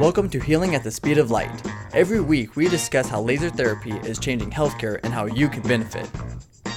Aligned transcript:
Welcome 0.00 0.30
to 0.30 0.40
Healing 0.40 0.74
at 0.74 0.82
the 0.82 0.90
Speed 0.90 1.18
of 1.18 1.30
Light. 1.30 1.50
Every 1.92 2.22
week, 2.22 2.56
we 2.56 2.70
discuss 2.70 3.06
how 3.06 3.20
laser 3.20 3.50
therapy 3.50 3.92
is 3.98 4.18
changing 4.18 4.50
healthcare 4.50 4.98
and 5.04 5.12
how 5.12 5.26
you 5.26 5.46
can 5.46 5.60
benefit. 5.60 6.10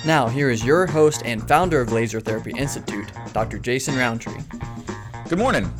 Now, 0.06 0.28
here 0.28 0.50
is 0.50 0.66
your 0.66 0.86
host 0.86 1.22
and 1.24 1.48
founder 1.48 1.80
of 1.80 1.94
Laser 1.94 2.20
Therapy 2.20 2.52
Institute, 2.52 3.10
Dr. 3.32 3.60
Jason 3.60 3.96
Rountree. 3.96 4.42
Good 5.30 5.40
morning. 5.40 5.72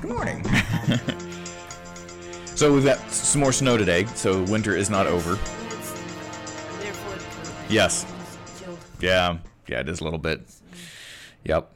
Good 0.00 0.10
morning. 0.10 0.42
so 2.46 2.72
we've 2.72 2.86
got 2.86 2.98
some 3.10 3.42
more 3.42 3.52
snow 3.52 3.76
today, 3.76 4.06
so 4.14 4.42
winter 4.44 4.74
is 4.74 4.88
not 4.88 5.06
over. 5.06 5.38
Yes. 7.68 8.06
Yeah, 9.00 9.36
yeah, 9.68 9.80
it 9.80 9.88
is 9.90 10.00
a 10.00 10.04
little 10.04 10.18
bit. 10.18 10.40
Yep. 11.44 11.70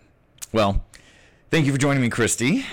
Well, 0.52 0.82
thank 1.50 1.66
you 1.66 1.72
for 1.72 1.78
joining 1.78 2.00
me, 2.00 2.08
Christy. 2.08 2.64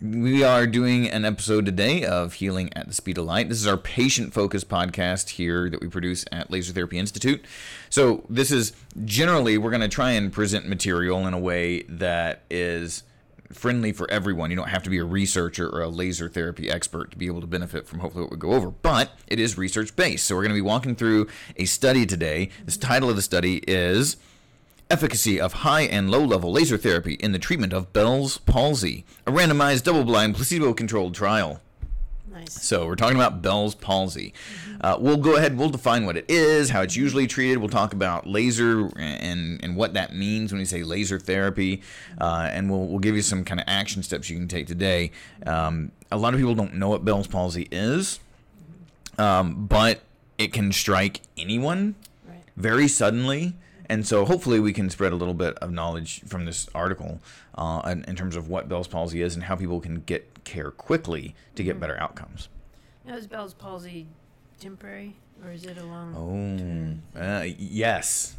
We 0.00 0.42
are 0.42 0.66
doing 0.66 1.08
an 1.08 1.24
episode 1.24 1.66
today 1.66 2.04
of 2.04 2.34
Healing 2.34 2.72
at 2.74 2.88
the 2.88 2.94
Speed 2.94 3.18
of 3.18 3.26
Light. 3.26 3.48
This 3.48 3.58
is 3.58 3.66
our 3.66 3.76
patient 3.76 4.34
focused 4.34 4.68
podcast 4.68 5.30
here 5.30 5.70
that 5.70 5.80
we 5.80 5.88
produce 5.88 6.24
at 6.32 6.50
Laser 6.50 6.72
Therapy 6.72 6.98
Institute. 6.98 7.44
So, 7.90 8.24
this 8.28 8.50
is 8.50 8.72
generally, 9.04 9.56
we're 9.56 9.70
going 9.70 9.82
to 9.82 9.88
try 9.88 10.12
and 10.12 10.32
present 10.32 10.66
material 10.66 11.26
in 11.26 11.34
a 11.34 11.38
way 11.38 11.82
that 11.82 12.42
is 12.50 13.04
friendly 13.52 13.92
for 13.92 14.10
everyone. 14.10 14.50
You 14.50 14.56
don't 14.56 14.68
have 14.68 14.82
to 14.82 14.90
be 14.90 14.98
a 14.98 15.04
researcher 15.04 15.68
or 15.68 15.82
a 15.82 15.88
laser 15.88 16.28
therapy 16.28 16.70
expert 16.70 17.12
to 17.12 17.16
be 17.16 17.26
able 17.26 17.40
to 17.42 17.46
benefit 17.46 17.86
from 17.86 18.00
hopefully 18.00 18.24
what 18.24 18.32
we 18.32 18.36
go 18.36 18.52
over, 18.52 18.70
but 18.70 19.12
it 19.28 19.38
is 19.38 19.56
research 19.56 19.94
based. 19.94 20.26
So, 20.26 20.34
we're 20.34 20.42
going 20.42 20.56
to 20.56 20.62
be 20.62 20.62
walking 20.62 20.96
through 20.96 21.28
a 21.56 21.66
study 21.66 22.04
today. 22.04 22.50
This 22.64 22.76
title 22.76 23.10
of 23.10 23.16
the 23.16 23.22
study 23.22 23.62
is 23.68 24.16
Efficacy 24.90 25.40
of 25.40 25.52
high 25.54 25.82
and 25.82 26.10
low 26.10 26.22
level 26.22 26.52
laser 26.52 26.76
therapy 26.76 27.14
in 27.14 27.32
the 27.32 27.38
treatment 27.38 27.72
of 27.72 27.92
Bell's 27.92 28.38
palsy, 28.38 29.04
a 29.26 29.32
randomized 29.32 29.84
double 29.84 30.04
blind 30.04 30.34
placebo 30.34 30.74
controlled 30.74 31.14
trial. 31.14 31.60
Nice. 32.30 32.62
So 32.62 32.86
we're 32.86 32.96
talking 32.96 33.16
about 33.16 33.40
Bell's 33.40 33.74
palsy. 33.74 34.34
Uh, 34.80 34.96
we'll 35.00 35.16
go 35.16 35.36
ahead. 35.36 35.56
We'll 35.56 35.70
define 35.70 36.04
what 36.04 36.16
it 36.16 36.26
is, 36.28 36.70
how 36.70 36.82
it's 36.82 36.96
usually 36.96 37.26
treated. 37.26 37.58
We'll 37.58 37.68
talk 37.70 37.92
about 37.92 38.26
laser 38.26 38.90
and 38.98 39.62
and 39.64 39.76
what 39.76 39.94
that 39.94 40.14
means 40.14 40.52
when 40.52 40.58
we 40.58 40.66
say 40.66 40.82
laser 40.82 41.18
therapy, 41.18 41.80
uh, 42.20 42.50
and 42.52 42.70
we'll 42.70 42.86
we'll 42.86 42.98
give 42.98 43.16
you 43.16 43.22
some 43.22 43.44
kind 43.44 43.60
of 43.60 43.64
action 43.66 44.02
steps 44.02 44.28
you 44.28 44.36
can 44.36 44.48
take 44.48 44.66
today. 44.66 45.12
Um, 45.46 45.92
a 46.12 46.18
lot 46.18 46.34
of 46.34 46.40
people 46.40 46.54
don't 46.54 46.74
know 46.74 46.88
what 46.90 47.04
Bell's 47.04 47.26
palsy 47.26 47.68
is, 47.70 48.20
um, 49.16 49.66
but 49.66 50.00
it 50.36 50.52
can 50.52 50.72
strike 50.72 51.22
anyone 51.38 51.94
very 52.56 52.88
suddenly. 52.88 53.54
And 53.86 54.06
so 54.06 54.24
hopefully 54.24 54.60
we 54.60 54.72
can 54.72 54.90
spread 54.90 55.12
a 55.12 55.16
little 55.16 55.34
bit 55.34 55.54
of 55.56 55.70
knowledge 55.70 56.22
from 56.26 56.44
this 56.44 56.68
article 56.74 57.20
uh, 57.56 57.82
in, 57.86 58.04
in 58.04 58.16
terms 58.16 58.36
of 58.36 58.48
what 58.48 58.68
Bell's 58.68 58.88
palsy 58.88 59.22
is 59.22 59.34
and 59.34 59.44
how 59.44 59.56
people 59.56 59.80
can 59.80 60.00
get 60.00 60.44
care 60.44 60.70
quickly 60.70 61.34
to 61.54 61.62
get 61.62 61.80
better 61.80 61.98
outcomes. 62.00 62.48
Now, 63.04 63.16
is 63.16 63.26
Bell's 63.26 63.54
palsy 63.54 64.06
temporary 64.58 65.16
or 65.44 65.52
is 65.52 65.64
it 65.64 65.76
a 65.78 65.84
long? 65.84 67.02
Oh, 67.14 67.20
uh, 67.20 67.44
yes. 67.58 68.36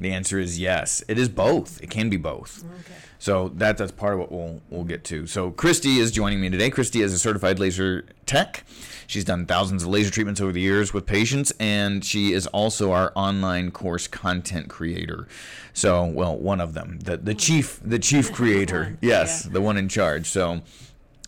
The 0.00 0.12
answer 0.12 0.38
is 0.38 0.58
yes. 0.58 1.02
It 1.08 1.18
is 1.18 1.28
both. 1.28 1.82
It 1.82 1.90
can 1.90 2.10
be 2.10 2.16
both. 2.16 2.64
Okay. 2.64 2.94
So 3.18 3.48
that 3.54 3.78
that's 3.78 3.92
part 3.92 4.12
of 4.12 4.20
what 4.20 4.30
we'll 4.30 4.60
we'll 4.68 4.84
get 4.84 5.02
to. 5.04 5.26
So 5.26 5.50
Christy 5.50 5.98
is 5.98 6.10
joining 6.10 6.40
me 6.42 6.50
today. 6.50 6.68
Christy 6.68 7.00
is 7.00 7.12
a 7.12 7.18
certified 7.18 7.58
laser 7.58 8.04
tech. 8.26 8.64
She's 9.06 9.24
done 9.24 9.46
thousands 9.46 9.82
of 9.82 9.88
laser 9.88 10.10
treatments 10.10 10.40
over 10.40 10.52
the 10.52 10.60
years 10.60 10.92
with 10.92 11.06
patients, 11.06 11.52
and 11.58 12.04
she 12.04 12.32
is 12.32 12.46
also 12.48 12.92
our 12.92 13.12
online 13.14 13.70
course 13.70 14.06
content 14.06 14.68
creator. 14.68 15.26
So, 15.72 16.04
well, 16.04 16.36
one 16.36 16.60
of 16.60 16.74
them, 16.74 16.98
the 17.02 17.16
the 17.16 17.34
chief 17.34 17.80
the 17.82 17.98
chief 17.98 18.32
creator. 18.38 18.98
Yes, 19.00 19.44
yeah. 19.46 19.52
the 19.52 19.60
one 19.60 19.76
in 19.76 19.88
charge. 19.88 20.26
So. 20.26 20.62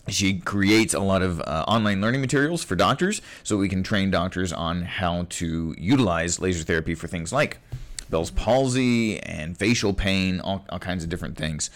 She 0.09 0.39
creates 0.39 0.95
a 0.95 1.01
lot 1.01 1.21
of 1.21 1.41
uh, 1.41 1.65
online 1.67 2.01
learning 2.01 2.21
materials 2.21 2.63
for 2.63 2.77
doctors 2.77 3.21
so 3.43 3.57
we 3.57 3.69
can 3.69 3.83
train 3.83 4.09
doctors 4.09 4.53
on 4.53 4.83
how 4.83 5.27
to 5.31 5.75
utilize 5.77 6.39
laser 6.39 6.63
therapy 6.63 6.95
for 6.95 7.09
things 7.09 7.33
like 7.33 7.59
Bell's 8.11 8.31
palsy 8.31 9.21
and 9.21 9.57
facial 9.57 9.93
pain, 9.93 10.41
all, 10.41 10.65
all 10.71 10.79
kinds 10.79 11.03
of 11.05 11.11
different 11.11 11.37
things. 11.37 11.71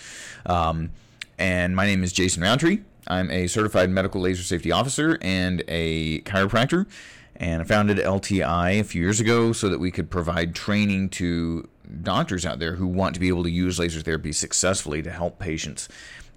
Um, 0.47 0.91
and 1.39 1.75
my 1.75 1.87
name 1.87 2.03
is 2.05 2.13
Jason 2.13 2.43
Rountree. 2.43 2.81
I'm 3.07 3.31
a 3.31 3.47
certified 3.47 3.91
medical 3.91 4.21
laser 4.21 4.43
safety 4.43 4.71
officer 4.71 5.19
and 5.21 5.65
a 5.69 6.21
chiropractor. 6.21 6.87
And 7.37 7.63
I 7.63 7.65
founded 7.65 7.99
LTI 7.99 8.81
a 8.81 8.85
few 8.85 9.01
years 9.03 9.19
ago 9.19 9.53
so 9.53 9.69
that 9.71 9.81
we 9.81 9.91
could 9.91 10.11
provide 10.11 10.55
training 10.55 11.09
to 11.11 11.69
doctors 12.03 12.45
out 12.45 12.59
there 12.59 12.75
who 12.75 12.87
want 12.87 13.15
to 13.15 13.21
be 13.21 13.29
able 13.29 13.43
to 13.43 13.51
use 13.51 13.79
laser 13.79 14.01
therapy 14.01 14.33
successfully 14.33 15.03
to 15.03 15.11
help 15.11 15.39
patients, 15.39 15.89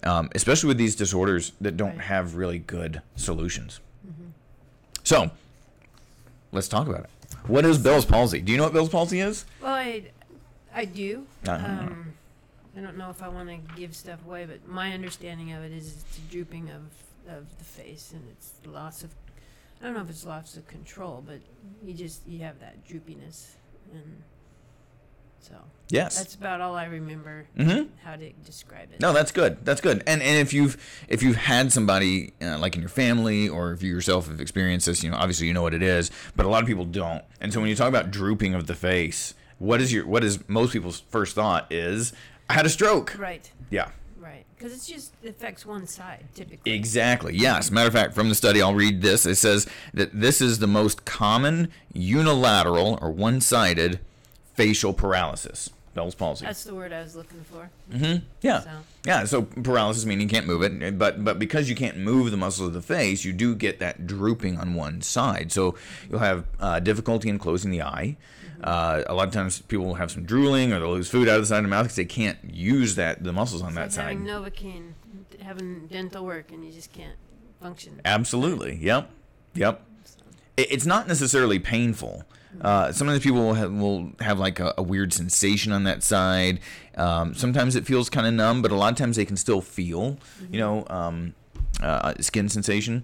um, 0.04 0.30
especially 0.34 0.70
with 0.70 0.78
these 0.78 0.96
disorders 0.96 1.52
that 1.60 1.78
don't 1.78 2.00
have 2.00 2.36
really 2.36 2.60
good 2.60 3.02
solutions. 3.16 3.80
So, 5.04 5.32
let's 6.54 6.70
talk 6.70 6.88
about 6.88 7.02
it. 7.02 7.10
What 7.48 7.66
is 7.66 7.78
Bell's 7.78 8.06
palsy? 8.06 8.42
Do 8.42 8.52
you 8.52 8.58
know 8.58 8.64
what 8.66 8.74
Bell's 8.74 8.90
palsy 8.90 9.20
is? 9.20 9.46
Well, 9.62 9.74
I, 9.74 10.12
I 10.74 10.86
do. 10.86 11.26
Uh-huh. 11.48 11.66
Um, 11.66 12.14
I 12.76 12.82
don't 12.82 12.98
know 12.98 13.10
if 13.10 13.22
I 13.22 13.28
want 13.28 13.50
to 13.50 13.58
give 13.76 13.96
stuff 13.96 14.20
away, 14.26 14.46
but 14.46 14.68
my 14.68 14.94
understanding 14.94 15.52
of 15.54 15.64
it 15.64 15.72
is 15.72 15.94
it's 15.94 16.18
a 16.18 16.22
drooping 16.32 16.70
of, 16.70 17.36
of 17.36 17.58
the 17.58 17.64
face 17.64 18.12
and 18.14 18.24
it's 18.32 18.54
loss 18.66 19.04
of, 19.04 19.12
I 19.82 19.86
don't 19.86 19.94
know 19.94 20.02
if 20.02 20.10
it's 20.10 20.26
loss 20.26 20.58
of 20.58 20.68
control, 20.68 21.24
but 21.26 21.40
you 21.86 21.94
just, 21.94 22.26
you 22.28 22.40
have 22.40 22.60
that 22.62 22.88
droopiness. 22.88 23.52
And 23.94 24.24
so 25.44 25.56
Yes. 25.90 26.18
that's 26.18 26.34
about 26.36 26.60
all 26.62 26.76
I 26.76 26.86
remember 26.86 27.46
Mm-hmm. 27.58 27.90
how 28.04 28.16
to 28.16 28.32
describe 28.46 28.92
it. 28.94 29.00
No, 29.00 29.14
that's 29.14 29.32
good. 29.32 29.64
That's 29.66 29.80
good. 29.82 30.02
And 30.08 30.22
and 30.24 30.38
if 30.40 30.52
you've 30.54 30.76
if 31.08 31.22
you've 31.22 31.36
had 31.36 31.72
somebody 31.72 32.34
uh, 32.42 32.58
like 32.58 32.74
in 32.76 32.82
your 32.82 32.90
family 32.90 33.48
or 33.48 33.72
if 33.74 33.84
you 33.84 33.92
yourself 33.94 34.28
have 34.28 34.40
experienced 34.42 34.86
this, 34.88 35.04
you 35.04 35.12
know, 35.12 35.18
obviously 35.18 35.46
you 35.48 35.54
know 35.54 35.62
what 35.62 35.74
it 35.74 35.84
is. 35.84 36.10
But 36.36 36.46
a 36.46 36.50
lot 36.50 36.64
of 36.64 36.68
people 36.68 36.86
don't. 36.86 37.24
And 37.42 37.54
so 37.54 37.60
when 37.60 37.70
you 37.70 37.76
talk 37.76 37.90
about 37.90 38.10
drooping 38.10 38.56
of 38.56 38.66
the 38.68 38.76
face, 38.76 39.36
what 39.60 39.82
is 39.82 39.94
your 39.94 40.08
what 40.08 40.24
is 40.24 40.40
most 40.50 40.74
people's 40.74 41.02
first 41.10 41.36
thought 41.36 41.72
is 41.72 42.12
I 42.50 42.54
had 42.54 42.66
a 42.66 42.70
stroke. 42.70 43.16
Right, 43.20 43.52
Yeah. 43.70 43.90
right. 44.20 44.46
Because 44.58 44.74
it's 44.74 44.88
just 44.88 45.14
affects 45.26 45.66
one 45.66 45.86
side 45.86 46.26
typically. 46.34 46.72
Exactly. 46.74 47.36
Yes. 47.36 47.70
Matter 47.70 47.88
of 47.88 47.94
fact, 47.94 48.14
from 48.16 48.30
the 48.30 48.36
study, 48.36 48.62
I'll 48.62 48.74
read 48.74 49.02
this. 49.02 49.26
It 49.26 49.36
says 49.36 49.68
that 49.94 50.10
this 50.20 50.42
is 50.42 50.58
the 50.60 50.68
most 50.68 51.06
common 51.06 51.70
unilateral 51.94 52.98
or 53.02 53.12
one-sided 53.12 54.00
facial 54.54 54.94
paralysis, 54.94 55.70
Bell's 55.94 56.16
palsy. 56.16 56.46
That's 56.46 56.64
the 56.64 56.74
word 56.76 56.92
I 56.94 57.02
was 57.02 57.16
looking 57.16 57.44
for. 57.44 57.70
Mm-hmm. 57.92 58.26
Yeah. 58.42 58.62
So. 58.62 58.70
Yeah, 59.06 59.26
so 59.26 59.42
paralysis 59.44 60.06
meaning 60.06 60.28
you 60.28 60.34
can't 60.34 60.48
move 60.48 60.62
it, 60.64 60.98
but 60.98 61.24
but 61.24 61.38
because 61.40 61.70
you 61.70 61.76
can't 61.76 61.98
move 61.98 62.32
the 62.32 62.38
muscles 62.38 62.68
of 62.68 62.74
the 62.74 62.82
face, 62.82 63.24
you 63.26 63.34
do 63.34 63.54
get 63.56 63.80
that 63.80 64.08
drooping 64.08 64.58
on 64.58 64.74
one 64.76 65.02
side. 65.02 65.52
So 65.52 65.76
you'll 66.10 66.20
have 66.20 66.46
uh, 66.60 66.80
difficulty 66.80 67.30
in 67.30 67.38
closing 67.40 67.70
the 67.72 67.82
eye. 67.84 68.18
Uh, 68.64 69.04
a 69.08 69.14
lot 69.14 69.28
of 69.28 69.34
times 69.34 69.62
people 69.62 69.86
will 69.86 69.96
have 69.96 70.10
some 70.10 70.24
drooling 70.24 70.72
or 70.72 70.80
they'll 70.80 70.92
lose 70.94 71.10
food 71.10 71.28
out 71.28 71.36
of 71.36 71.42
the 71.42 71.48
side 71.48 71.58
of 71.58 71.64
the 71.64 71.70
mouth 71.70 71.84
because 71.84 71.98
they 71.98 72.06
can't 72.06 72.38
use 72.50 72.96
that 72.96 73.22
the 73.22 73.34
muscles 73.34 73.62
on 73.62 73.70
It's 73.70 73.76
that 73.76 73.82
like 73.82 73.92
side. 73.92 74.04
having 74.04 74.24
Novocaine, 74.26 74.94
having 75.42 75.88
dental 75.88 76.24
work, 76.24 76.50
and 76.54 76.64
you 76.66 76.72
just 76.72 76.94
can't 76.94 77.18
function. 77.62 78.00
Absolutely. 78.06 78.78
Yep. 78.82 79.10
Yep. 79.56 79.84
It- 80.56 80.72
It's 80.72 80.86
not 80.86 81.10
necessarily 81.10 81.60
painful. 81.60 82.24
Uh, 82.62 82.92
sometimes 82.92 83.22
people 83.24 83.40
will 83.40 83.54
have, 83.54 83.72
will 83.72 84.12
have 84.20 84.40
like 84.40 84.60
a, 84.60 84.74
a 84.78 84.84
weird 84.84 85.14
sensation 85.14 85.72
on 85.72 85.84
that 85.84 86.04
side. 86.04 86.60
Um, 86.96 87.34
sometimes 87.34 87.76
it 87.76 87.86
feels 87.86 88.10
kind 88.10 88.28
of 88.28 88.34
numb, 88.34 88.62
but 88.62 88.72
a 88.72 88.76
lot 88.76 88.92
of 88.92 88.98
times 88.98 89.16
they 89.16 89.26
can 89.26 89.38
still 89.38 89.62
feel, 89.62 90.18
you 90.52 90.60
know, 90.60 90.86
um, 90.90 91.34
uh, 91.82 92.14
skin 92.20 92.50
sensation. 92.50 93.04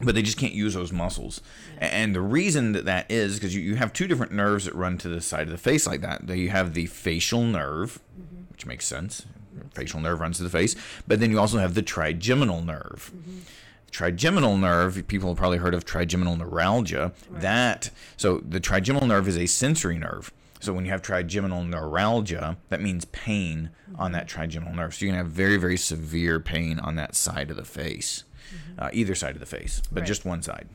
But 0.00 0.14
they 0.14 0.22
just 0.22 0.38
can't 0.38 0.52
use 0.52 0.74
those 0.74 0.92
muscles. 0.92 1.40
And 1.78 2.14
the 2.14 2.20
reason 2.20 2.70
that 2.72 2.84
that 2.84 3.10
is 3.10 3.34
because 3.34 3.52
you, 3.52 3.60
you 3.60 3.74
have 3.74 3.92
two 3.92 4.06
different 4.06 4.30
nerves 4.30 4.66
that 4.66 4.74
run 4.74 4.96
to 4.98 5.08
the 5.08 5.20
side 5.20 5.48
of 5.48 5.50
the 5.50 5.58
face 5.58 5.88
like 5.88 6.02
that. 6.02 6.28
You 6.28 6.50
have 6.50 6.74
the 6.74 6.86
facial 6.86 7.42
nerve, 7.42 7.98
which 8.52 8.64
makes 8.64 8.86
sense. 8.86 9.26
Facial 9.74 9.98
nerve 9.98 10.20
runs 10.20 10.36
to 10.36 10.44
the 10.44 10.50
face. 10.50 10.76
But 11.08 11.18
then 11.18 11.32
you 11.32 11.40
also 11.40 11.58
have 11.58 11.74
the 11.74 11.82
trigeminal 11.82 12.62
nerve 12.62 13.12
trigeminal 13.90 14.56
nerve 14.56 15.06
people 15.08 15.30
have 15.30 15.38
probably 15.38 15.58
heard 15.58 15.74
of 15.74 15.84
trigeminal 15.84 16.36
neuralgia. 16.36 17.12
That 17.30 17.90
so 18.16 18.38
the 18.38 18.60
trigeminal 18.60 19.06
nerve 19.06 19.28
is 19.28 19.36
a 19.36 19.46
sensory 19.46 19.98
nerve. 19.98 20.32
So 20.60 20.72
when 20.72 20.84
you 20.84 20.90
have 20.90 21.02
trigeminal 21.02 21.64
neuralgia 21.64 22.56
that 22.68 22.80
means 22.80 23.04
pain 23.06 23.70
on 23.96 24.12
that 24.12 24.26
trigeminal 24.28 24.74
nerve. 24.74 24.94
So 24.94 25.04
you 25.06 25.12
can 25.12 25.18
have 25.18 25.28
very 25.28 25.56
very 25.56 25.76
severe 25.76 26.40
pain 26.40 26.78
on 26.78 26.96
that 26.96 27.14
side 27.14 27.50
of 27.50 27.56
the 27.56 27.64
face 27.64 28.24
uh, 28.78 28.90
either 28.92 29.14
side 29.14 29.34
of 29.34 29.40
the 29.40 29.46
face 29.46 29.82
but 29.92 30.00
Right. 30.00 30.06
just 30.06 30.24
one 30.24 30.42
side 30.42 30.68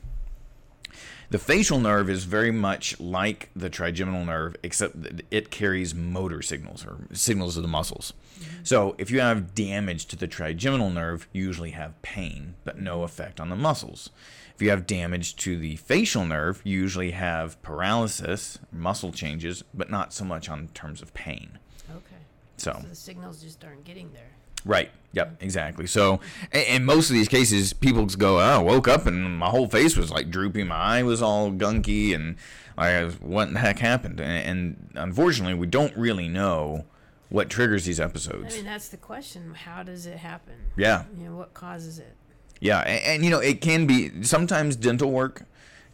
the 1.34 1.38
facial 1.40 1.80
nerve 1.80 2.08
is 2.08 2.22
very 2.22 2.52
much 2.52 3.00
like 3.00 3.50
the 3.56 3.68
trigeminal 3.68 4.24
nerve, 4.24 4.54
except 4.62 5.02
that 5.02 5.22
it 5.32 5.50
carries 5.50 5.92
motor 5.92 6.40
signals 6.40 6.86
or 6.86 7.08
signals 7.12 7.56
of 7.56 7.64
the 7.64 7.68
muscles. 7.68 8.12
Mm-hmm. 8.38 8.62
So 8.62 8.94
if 8.98 9.10
you 9.10 9.18
have 9.18 9.52
damage 9.52 10.06
to 10.06 10.16
the 10.16 10.28
trigeminal 10.28 10.90
nerve, 10.90 11.26
you 11.32 11.42
usually 11.42 11.72
have 11.72 12.00
pain, 12.02 12.54
but 12.62 12.78
no 12.78 13.02
effect 13.02 13.40
on 13.40 13.48
the 13.48 13.56
muscles. 13.56 14.10
If 14.54 14.62
you 14.62 14.70
have 14.70 14.86
damage 14.86 15.34
to 15.38 15.58
the 15.58 15.74
facial 15.74 16.24
nerve, 16.24 16.60
you 16.62 16.78
usually 16.78 17.10
have 17.10 17.60
paralysis, 17.62 18.60
muscle 18.70 19.10
changes, 19.10 19.64
but 19.74 19.90
not 19.90 20.12
so 20.12 20.24
much 20.24 20.48
on 20.48 20.68
terms 20.68 21.02
of 21.02 21.12
pain. 21.14 21.58
Okay. 21.90 22.22
So 22.58 22.80
So 22.82 22.88
the 22.88 22.94
signals 22.94 23.42
just 23.42 23.64
aren't 23.64 23.82
getting 23.82 24.12
there. 24.12 24.36
Right. 24.64 24.90
Yep. 25.12 25.36
Exactly. 25.40 25.86
So, 25.86 26.20
in, 26.52 26.84
most 26.84 27.08
of 27.08 27.14
these 27.14 27.28
cases, 27.28 27.72
people 27.72 28.04
just 28.04 28.18
go, 28.18 28.38
"Oh, 28.38 28.40
I 28.40 28.58
woke 28.58 28.88
up 28.88 29.06
and 29.06 29.38
my 29.38 29.48
whole 29.48 29.68
face 29.68 29.96
was 29.96 30.10
like 30.10 30.30
droopy, 30.30 30.64
my 30.64 30.74
eye 30.74 31.02
was 31.04 31.22
all 31.22 31.52
gunky, 31.52 32.14
and 32.14 32.36
I 32.76 33.04
was, 33.04 33.20
what 33.20 33.52
the 33.52 33.60
heck 33.60 33.78
happened?" 33.78 34.20
And, 34.20 34.46
and 34.46 34.90
unfortunately, 34.96 35.54
we 35.54 35.68
don't 35.68 35.96
really 35.96 36.28
know 36.28 36.84
what 37.28 37.48
triggers 37.48 37.84
these 37.84 38.00
episodes. 38.00 38.54
I 38.54 38.56
mean, 38.56 38.66
that's 38.66 38.88
the 38.88 38.96
question. 38.96 39.54
How 39.54 39.82
does 39.84 40.06
it 40.06 40.18
happen? 40.18 40.54
Yeah. 40.76 41.04
You 41.16 41.28
know, 41.28 41.36
what 41.36 41.54
causes 41.54 41.98
it? 41.98 42.16
Yeah, 42.60 42.80
and, 42.80 43.04
and 43.04 43.24
you 43.24 43.30
know 43.30 43.40
it 43.40 43.60
can 43.60 43.86
be 43.86 44.22
sometimes 44.24 44.74
dental 44.74 45.10
work 45.10 45.42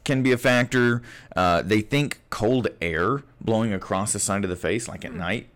can 0.04 0.22
be 0.22 0.32
a 0.32 0.38
factor. 0.38 1.02
Uh, 1.36 1.62
they 1.62 1.80
think 1.80 2.20
cold 2.30 2.68
air 2.80 3.22
blowing 3.40 3.72
across 3.72 4.12
the 4.12 4.18
side 4.18 4.44
of 4.44 4.50
the 4.50 4.56
face, 4.56 4.88
like 4.88 5.04
at 5.04 5.12
night, 5.12 5.48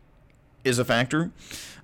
is 0.64 0.78
a 0.78 0.84
factor. 0.84 1.30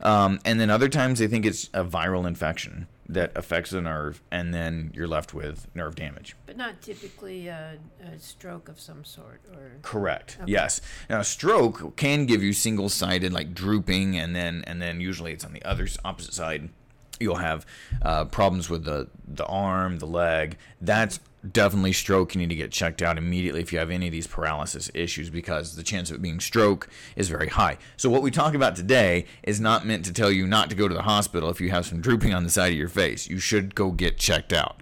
Um, 0.03 0.41
and 0.45 0.59
then 0.59 0.71
other 0.71 0.89
times 0.89 1.19
they 1.19 1.27
think 1.27 1.45
it's 1.45 1.69
a 1.75 1.85
viral 1.85 2.27
infection 2.27 2.87
that 3.09 3.33
affects 3.37 3.71
the 3.71 3.81
nerve, 3.81 4.23
and 4.31 4.55
then 4.55 4.93
you're 4.95 5.09
left 5.09 5.35
with 5.35 5.67
nerve 5.75 5.97
damage. 5.97 6.37
But 6.47 6.57
not 6.57 6.81
typically 6.81 7.49
a, 7.49 7.77
a 8.01 8.19
stroke 8.19 8.69
of 8.69 8.79
some 8.79 9.05
sort, 9.05 9.41
or 9.53 9.73
Correct. 9.83 10.39
Okay. 10.41 10.53
Yes. 10.53 10.81
Now, 11.09 11.23
stroke 11.23 11.97
can 11.97 12.27
give 12.27 12.43
you 12.43 12.53
single-sided, 12.53 13.33
like 13.33 13.53
drooping, 13.53 14.17
and 14.17 14.35
then 14.35 14.63
and 14.67 14.81
then 14.81 15.01
usually 15.01 15.33
it's 15.33 15.45
on 15.45 15.53
the 15.53 15.63
other 15.65 15.89
opposite 16.05 16.35
side. 16.35 16.71
You'll 17.19 17.37
have 17.37 17.67
uh, 18.01 18.27
problems 18.27 18.71
with 18.71 18.85
the 18.85 19.09
the 19.27 19.47
arm, 19.47 19.99
the 19.99 20.07
leg. 20.07 20.57
That's 20.81 21.19
definitely 21.49 21.93
stroke. 21.93 22.35
You 22.35 22.41
need 22.41 22.51
to 22.51 22.57
get 22.57 22.73
checked 22.73 23.03
out 23.03 23.19
immediately 23.19 23.61
if 23.61 23.73
you 23.73 23.79
have 23.79 23.91
any 23.91 24.07
of 24.07 24.13
these 24.13 24.27
paralysis 24.27 24.91
issues 24.95 25.31
because 25.31 25.77
the 25.77 25.83
chance 25.83 26.11
of 26.11 26.17
it 26.17 26.23
being 26.23 26.41
stroke 26.41 26.89
is 27.17 27.29
very 27.29 27.49
high. 27.49 27.79
So 27.97 28.11
what 28.11 28.23
we 28.23 28.31
talk 28.31 28.55
about 28.55 28.77
today 28.77 29.27
is 29.43 29.61
not 29.61 29.87
meant 29.87 30.05
to 30.07 30.13
tell 30.13 30.31
you 30.31 30.47
not 30.47 30.71
to 30.71 30.77
go 30.77 30.89
to 30.89 30.95
the 30.95 31.03
hospital 31.03 31.51
if 31.51 31.61
you 31.61 31.71
have 31.71 31.87
some 31.87 32.01
drooping 32.01 32.35
on 32.35 32.45
the 32.45 32.51
side 32.51 32.73
of 32.73 32.79
your 32.79 32.89
face. 32.89 33.29
You 33.29 33.39
should 33.39 33.75
go 33.75 33.91
get 33.91 34.19
checked 34.19 34.53
out. 34.53 34.81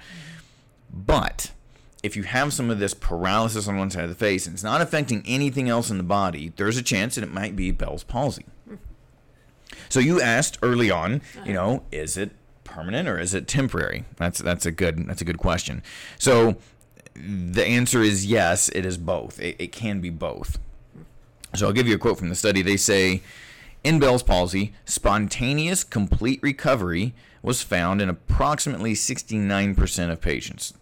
But 0.90 1.52
if 2.02 2.16
you 2.16 2.22
have 2.24 2.52
some 2.52 2.70
of 2.70 2.78
this 2.78 2.94
paralysis 2.94 3.68
on 3.68 3.76
one 3.76 3.90
side 3.90 4.04
of 4.04 4.10
the 4.10 4.16
face 4.16 4.46
and 4.46 4.54
it's 4.54 4.64
not 4.64 4.80
affecting 4.80 5.22
anything 5.26 5.68
else 5.68 5.90
in 5.90 5.98
the 5.98 6.04
body, 6.04 6.52
there's 6.56 6.76
a 6.76 6.82
chance 6.82 7.14
that 7.14 7.24
it 7.24 7.32
might 7.32 7.56
be 7.56 7.70
Bell's 7.70 8.04
palsy. 8.04 8.46
So 9.88 10.00
you 10.00 10.20
asked 10.20 10.58
early 10.62 10.90
on, 10.90 11.22
you 11.34 11.40
uh-huh. 11.40 11.52
know, 11.52 11.82
is 11.90 12.16
it 12.16 12.32
permanent 12.78 13.08
or 13.08 13.18
is 13.18 13.34
it 13.34 13.48
temporary? 13.48 14.04
That's 14.16 14.38
that's 14.38 14.64
a 14.64 14.70
good 14.70 15.08
that's 15.08 15.20
a 15.20 15.24
good 15.24 15.38
question. 15.38 15.82
So 16.16 16.56
the 17.14 17.64
answer 17.64 18.02
is 18.02 18.24
yes, 18.24 18.68
it 18.68 18.86
is 18.86 18.96
both. 18.96 19.40
It, 19.40 19.56
it 19.58 19.72
can 19.72 20.00
be 20.00 20.10
both. 20.10 20.58
So 21.56 21.66
I'll 21.66 21.72
give 21.72 21.88
you 21.88 21.96
a 21.96 21.98
quote 21.98 22.18
from 22.18 22.28
the 22.28 22.36
study. 22.36 22.62
They 22.62 22.76
say, 22.76 23.22
in 23.82 23.98
Bell's 23.98 24.22
palsy, 24.22 24.74
spontaneous 24.84 25.82
complete 25.82 26.40
recovery 26.40 27.14
was 27.42 27.62
found 27.62 28.00
in 28.00 28.08
approximately 28.08 28.94
69% 28.94 30.10
of 30.10 30.20
patients. 30.20 30.74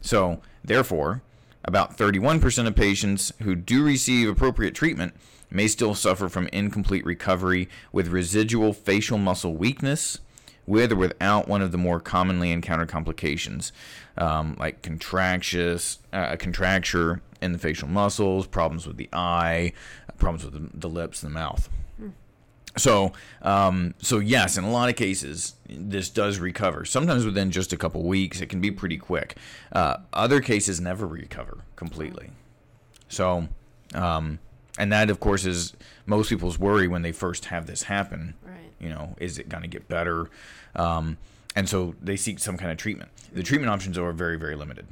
So, 0.00 0.40
therefore, 0.62 1.22
about 1.64 1.96
31% 1.96 2.66
of 2.66 2.76
patients 2.76 3.32
who 3.42 3.54
do 3.54 3.84
receive 3.84 4.28
appropriate 4.28 4.74
treatment 4.74 5.14
may 5.50 5.66
still 5.66 5.94
suffer 5.94 6.28
from 6.28 6.48
incomplete 6.48 7.04
recovery 7.04 7.68
with 7.90 8.08
residual 8.08 8.72
facial 8.72 9.18
muscle 9.18 9.54
weakness, 9.54 10.18
with 10.72 10.90
or 10.90 10.96
without 10.96 11.46
one 11.46 11.60
of 11.60 11.70
the 11.70 11.78
more 11.78 12.00
commonly 12.00 12.50
encountered 12.50 12.88
complications, 12.88 13.72
um, 14.16 14.56
like 14.58 14.82
contractious, 14.82 15.98
uh, 16.12 16.28
a 16.30 16.36
contracture 16.36 17.20
in 17.42 17.52
the 17.52 17.58
facial 17.58 17.88
muscles, 17.88 18.46
problems 18.46 18.86
with 18.86 18.96
the 18.96 19.08
eye, 19.12 19.72
problems 20.18 20.44
with 20.44 20.54
the, 20.54 20.78
the 20.78 20.88
lips 20.88 21.22
and 21.22 21.30
the 21.30 21.38
mouth. 21.38 21.68
So, 22.78 23.12
um, 23.42 23.94
so 23.98 24.18
yes, 24.18 24.56
in 24.56 24.64
a 24.64 24.70
lot 24.70 24.88
of 24.88 24.96
cases, 24.96 25.56
this 25.68 26.08
does 26.08 26.38
recover. 26.38 26.86
Sometimes 26.86 27.26
within 27.26 27.50
just 27.50 27.74
a 27.74 27.76
couple 27.76 28.02
weeks, 28.02 28.40
it 28.40 28.46
can 28.46 28.62
be 28.62 28.70
pretty 28.70 28.96
quick. 28.96 29.36
Uh, 29.72 29.98
other 30.14 30.40
cases 30.40 30.80
never 30.80 31.06
recover 31.06 31.58
completely. 31.76 32.30
So, 33.08 33.48
um, 33.94 34.38
and 34.78 34.92
that, 34.92 35.10
of 35.10 35.20
course, 35.20 35.44
is 35.44 35.74
most 36.06 36.28
people's 36.28 36.58
worry 36.58 36.88
when 36.88 37.02
they 37.02 37.12
first 37.12 37.46
have 37.46 37.66
this 37.66 37.84
happen. 37.84 38.34
right? 38.42 38.56
You 38.80 38.88
know, 38.88 39.14
is 39.18 39.38
it 39.38 39.48
going 39.48 39.62
to 39.62 39.68
get 39.68 39.88
better? 39.88 40.30
Um, 40.74 41.18
and 41.54 41.68
so 41.68 41.94
they 42.00 42.16
seek 42.16 42.38
some 42.38 42.56
kind 42.56 42.70
of 42.70 42.78
treatment. 42.78 43.10
The 43.32 43.42
treatment 43.42 43.70
options 43.70 43.98
are 43.98 44.12
very, 44.12 44.38
very 44.38 44.56
limited. 44.56 44.86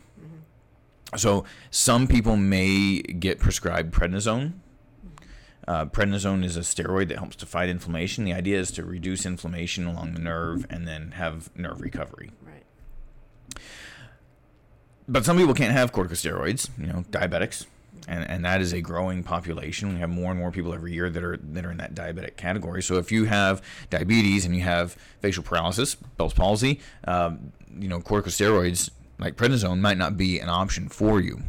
So 1.16 1.44
some 1.70 2.06
people 2.06 2.36
may 2.36 3.00
get 3.02 3.40
prescribed 3.40 3.92
prednisone. 3.92 4.52
Uh, 5.66 5.86
prednisone 5.86 6.44
is 6.44 6.56
a 6.56 6.60
steroid 6.60 7.08
that 7.08 7.18
helps 7.18 7.36
to 7.36 7.46
fight 7.46 7.68
inflammation. 7.68 8.24
The 8.24 8.32
idea 8.32 8.58
is 8.58 8.70
to 8.72 8.84
reduce 8.84 9.26
inflammation 9.26 9.86
along 9.86 10.14
the 10.14 10.20
nerve 10.20 10.66
and 10.70 10.86
then 10.86 11.12
have 11.12 11.50
nerve 11.56 11.80
recovery. 11.80 12.30
Right. 12.42 13.58
But 15.08 15.24
some 15.24 15.36
people 15.36 15.54
can't 15.54 15.72
have 15.72 15.92
corticosteroids, 15.92 16.70
you 16.78 16.86
know, 16.86 17.04
diabetics. 17.10 17.66
And, 18.08 18.28
and 18.28 18.44
that 18.44 18.60
is 18.60 18.72
a 18.72 18.80
growing 18.80 19.22
population. 19.22 19.94
We 19.94 20.00
have 20.00 20.10
more 20.10 20.30
and 20.30 20.40
more 20.40 20.50
people 20.50 20.72
every 20.74 20.92
year 20.92 21.10
that 21.10 21.22
are 21.22 21.36
that 21.36 21.64
are 21.64 21.70
in 21.70 21.76
that 21.78 21.94
diabetic 21.94 22.36
category. 22.36 22.82
So 22.82 22.96
if 22.96 23.12
you 23.12 23.24
have 23.24 23.62
diabetes 23.90 24.44
and 24.44 24.54
you 24.54 24.62
have 24.62 24.96
facial 25.20 25.42
paralysis, 25.42 25.94
Bell's 25.94 26.34
palsy, 26.34 26.80
um, 27.06 27.52
you 27.78 27.88
know, 27.88 28.00
corticosteroids 28.00 28.90
like 29.18 29.36
prednisone 29.36 29.80
might 29.80 29.98
not 29.98 30.16
be 30.16 30.40
an 30.40 30.48
option 30.48 30.88
for 30.88 31.20
you. 31.20 31.42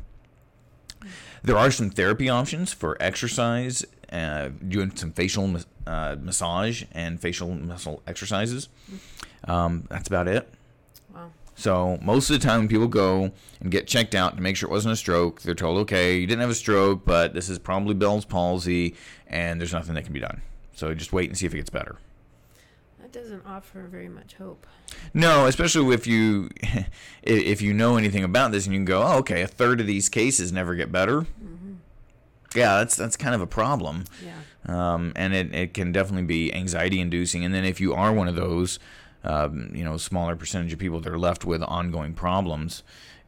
There 1.44 1.58
are 1.58 1.72
some 1.72 1.90
therapy 1.90 2.30
options 2.30 2.72
for 2.72 2.98
exercise, 3.00 3.84
uh, 4.12 4.50
doing 4.68 4.96
some 4.96 5.12
facial 5.12 5.56
uh, 5.88 6.16
massage 6.22 6.84
and 6.92 7.20
facial 7.20 7.50
muscle 7.56 8.04
exercises. 8.06 8.70
Um, 9.46 9.88
that's 9.90 10.08
about 10.08 10.28
it. 10.28 10.54
So 11.62 12.00
most 12.02 12.28
of 12.32 12.40
the 12.42 12.46
time, 12.48 12.62
when 12.62 12.68
people 12.68 12.88
go 12.88 13.32
and 13.60 13.70
get 13.72 13.86
checked 13.86 14.16
out 14.16 14.36
to 14.36 14.42
make 14.42 14.56
sure 14.56 14.68
it 14.68 14.72
wasn't 14.72 14.94
a 14.94 14.96
stroke, 14.96 15.44
they're 15.44 15.54
told, 15.54 15.78
"Okay, 15.82 16.18
you 16.18 16.26
didn't 16.26 16.42
have 16.42 16.50
a 16.50 16.56
stroke, 16.56 17.06
but 17.06 17.36
this 17.36 17.50
is 17.50 17.60
probably 17.60 17.94
Bell's 17.94 18.26
palsy, 18.26 18.96
and 19.28 19.62
there's 19.62 19.72
nothing 19.72 19.94
that 19.94 20.04
can 20.04 20.12
be 20.14 20.20
done. 20.20 20.42
So 20.76 20.92
just 20.96 21.14
wait 21.14 21.30
and 21.30 21.38
see 21.38 21.46
if 21.46 21.54
it 21.54 21.58
gets 21.58 21.70
better." 21.70 21.98
That 23.00 23.12
doesn't 23.12 23.44
offer 23.46 23.84
very 23.84 24.10
much 24.10 24.34
hope. 24.40 24.66
No, 25.14 25.46
especially 25.46 25.94
if 25.94 26.08
you 26.08 26.50
if 27.22 27.62
you 27.62 27.74
know 27.76 27.96
anything 27.96 28.24
about 28.24 28.52
this 28.52 28.66
and 28.66 28.74
you 28.74 28.80
can 28.80 28.86
go, 28.86 29.04
oh, 29.04 29.18
okay, 29.20 29.44
a 29.44 29.48
third 29.48 29.80
of 29.80 29.86
these 29.86 30.10
cases 30.10 30.52
never 30.52 30.74
get 30.74 30.92
better. 30.92 31.28
Yeah, 32.56 32.80
that's 32.80 32.96
that's 32.96 33.16
kind 33.16 33.34
of 33.36 33.40
a 33.42 33.48
problem, 33.48 34.06
Yeah. 34.26 34.34
um, 34.94 35.14
and 35.16 35.34
it, 35.34 35.56
it 35.56 35.74
can 35.74 35.92
definitely 35.94 36.26
be 36.26 36.54
anxiety 36.54 37.00
inducing. 37.00 37.46
And 37.46 37.54
then 37.54 37.64
if 37.64 37.80
you 37.80 37.94
are 37.94 38.12
one 38.12 38.28
of 38.28 38.36
those, 38.36 38.78
um, 39.24 39.72
you 39.74 39.84
know, 39.84 39.98
smaller 39.98 40.36
percentage 40.36 40.74
of 40.74 40.80
people 40.80 41.00
that 41.02 41.12
are 41.12 41.20
left 41.20 41.46
with 41.46 41.62
ongoing 41.64 42.14
problems, 42.14 42.84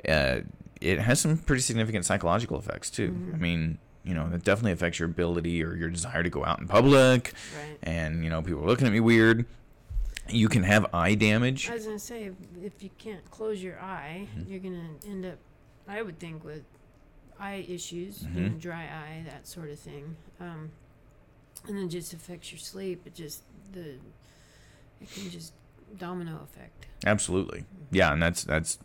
uh, 0.07 0.39
it 0.81 0.99
has 0.99 1.19
some 1.21 1.37
pretty 1.37 1.61
significant 1.61 2.05
psychological 2.05 2.57
effects 2.59 2.89
too. 2.89 3.15
I 3.33 3.37
mean, 3.37 3.77
you 4.03 4.13
know, 4.13 4.29
it 4.33 4.43
definitely 4.43 4.73
affects 4.73 4.99
your 4.99 5.07
ability 5.07 5.63
or 5.63 5.75
your 5.75 5.89
desire 5.89 6.23
to 6.23 6.29
go 6.29 6.43
out 6.43 6.59
in 6.59 6.67
public, 6.67 7.33
Right. 7.57 7.77
and 7.83 8.23
you 8.23 8.29
know, 8.29 8.41
people 8.41 8.63
are 8.63 8.67
looking 8.67 8.87
at 8.87 8.91
me 8.93 8.99
weird. 8.99 9.45
You 10.29 10.49
can 10.49 10.63
have 10.63 10.85
eye 10.93 11.15
damage. 11.15 11.69
I 11.69 11.73
was 11.75 11.85
gonna 11.85 11.99
say, 11.99 12.31
if, 12.63 12.81
you 12.83 12.89
can't 12.97 13.29
close 13.31 13.61
your 13.63 13.79
eye, 13.79 14.27
Mm-hmm. 14.37 14.51
you're 14.51 14.59
gonna 14.61 14.89
end 15.07 15.25
up, 15.25 15.37
I 15.87 16.01
would 16.01 16.17
think, 16.19 16.43
with 16.43 16.63
eye 17.39 17.65
issues, 17.67 18.23
you 18.23 18.29
Mhm. 18.29 18.51
know, 18.53 18.57
dry 18.57 18.83
eye, 18.83 19.23
that 19.25 19.47
sort 19.47 19.69
of 19.69 19.79
thing. 19.79 20.15
Um, 20.39 20.71
and 21.67 21.77
then 21.77 21.89
just 21.89 22.13
affects 22.13 22.51
your 22.51 22.59
sleep. 22.59 23.01
It 23.05 23.15
just 23.15 23.43
the, 23.73 23.95
it 25.01 25.11
can 25.13 25.29
just 25.29 25.53
domino 25.97 26.39
effect. 26.43 26.87
Absolutely. 27.05 27.65
Yeah, 27.91 28.13
and 28.13 28.21
that's 28.21 28.43
that's 28.43 28.79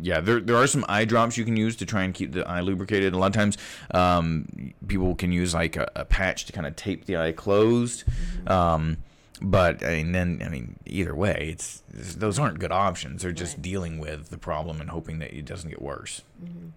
yeah. 0.00 0.20
There 0.20 0.40
there 0.40 0.56
are 0.56 0.66
some 0.66 0.84
eye 0.88 1.04
drops 1.04 1.36
you 1.36 1.44
can 1.44 1.56
use 1.56 1.76
to 1.76 1.86
try 1.86 2.02
and 2.02 2.12
keep 2.14 2.32
the 2.32 2.46
eye 2.48 2.60
lubricated. 2.60 3.12
A 3.14 3.18
lot 3.18 3.26
of 3.28 3.32
times, 3.34 3.56
um, 3.92 4.74
people 4.86 5.14
can 5.14 5.30
use 5.32 5.54
like 5.54 5.76
a, 5.76 5.88
a 5.94 6.04
patch 6.04 6.46
to 6.46 6.52
kind 6.52 6.66
of 6.66 6.74
tape 6.74 7.04
the 7.04 7.16
eye 7.16 7.32
closed. 7.32 8.04
Um, 8.48 8.96
but 9.40 9.84
I 9.84 9.96
mean, 9.98 10.12
then 10.12 10.42
I 10.44 10.48
mean, 10.48 10.76
either 10.86 11.14
way, 11.14 11.50
it's 11.52 11.82
those 11.92 12.38
aren't 12.40 12.58
good 12.58 12.72
options. 12.72 13.22
They're 13.22 13.30
just 13.32 13.54
Right. 13.58 13.62
dealing 13.62 13.98
with 14.00 14.30
the 14.30 14.38
problem 14.38 14.80
and 14.80 14.90
hoping 14.90 15.20
that 15.20 15.32
it 15.32 15.44
doesn't 15.44 15.70
get 15.70 15.80
worse. 15.80 16.22
Mm-hmm. 16.42 16.68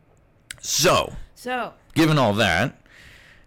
So, 0.60 1.14
So, 1.34 1.74
given 1.96 2.20
all 2.20 2.34
that, 2.34 2.80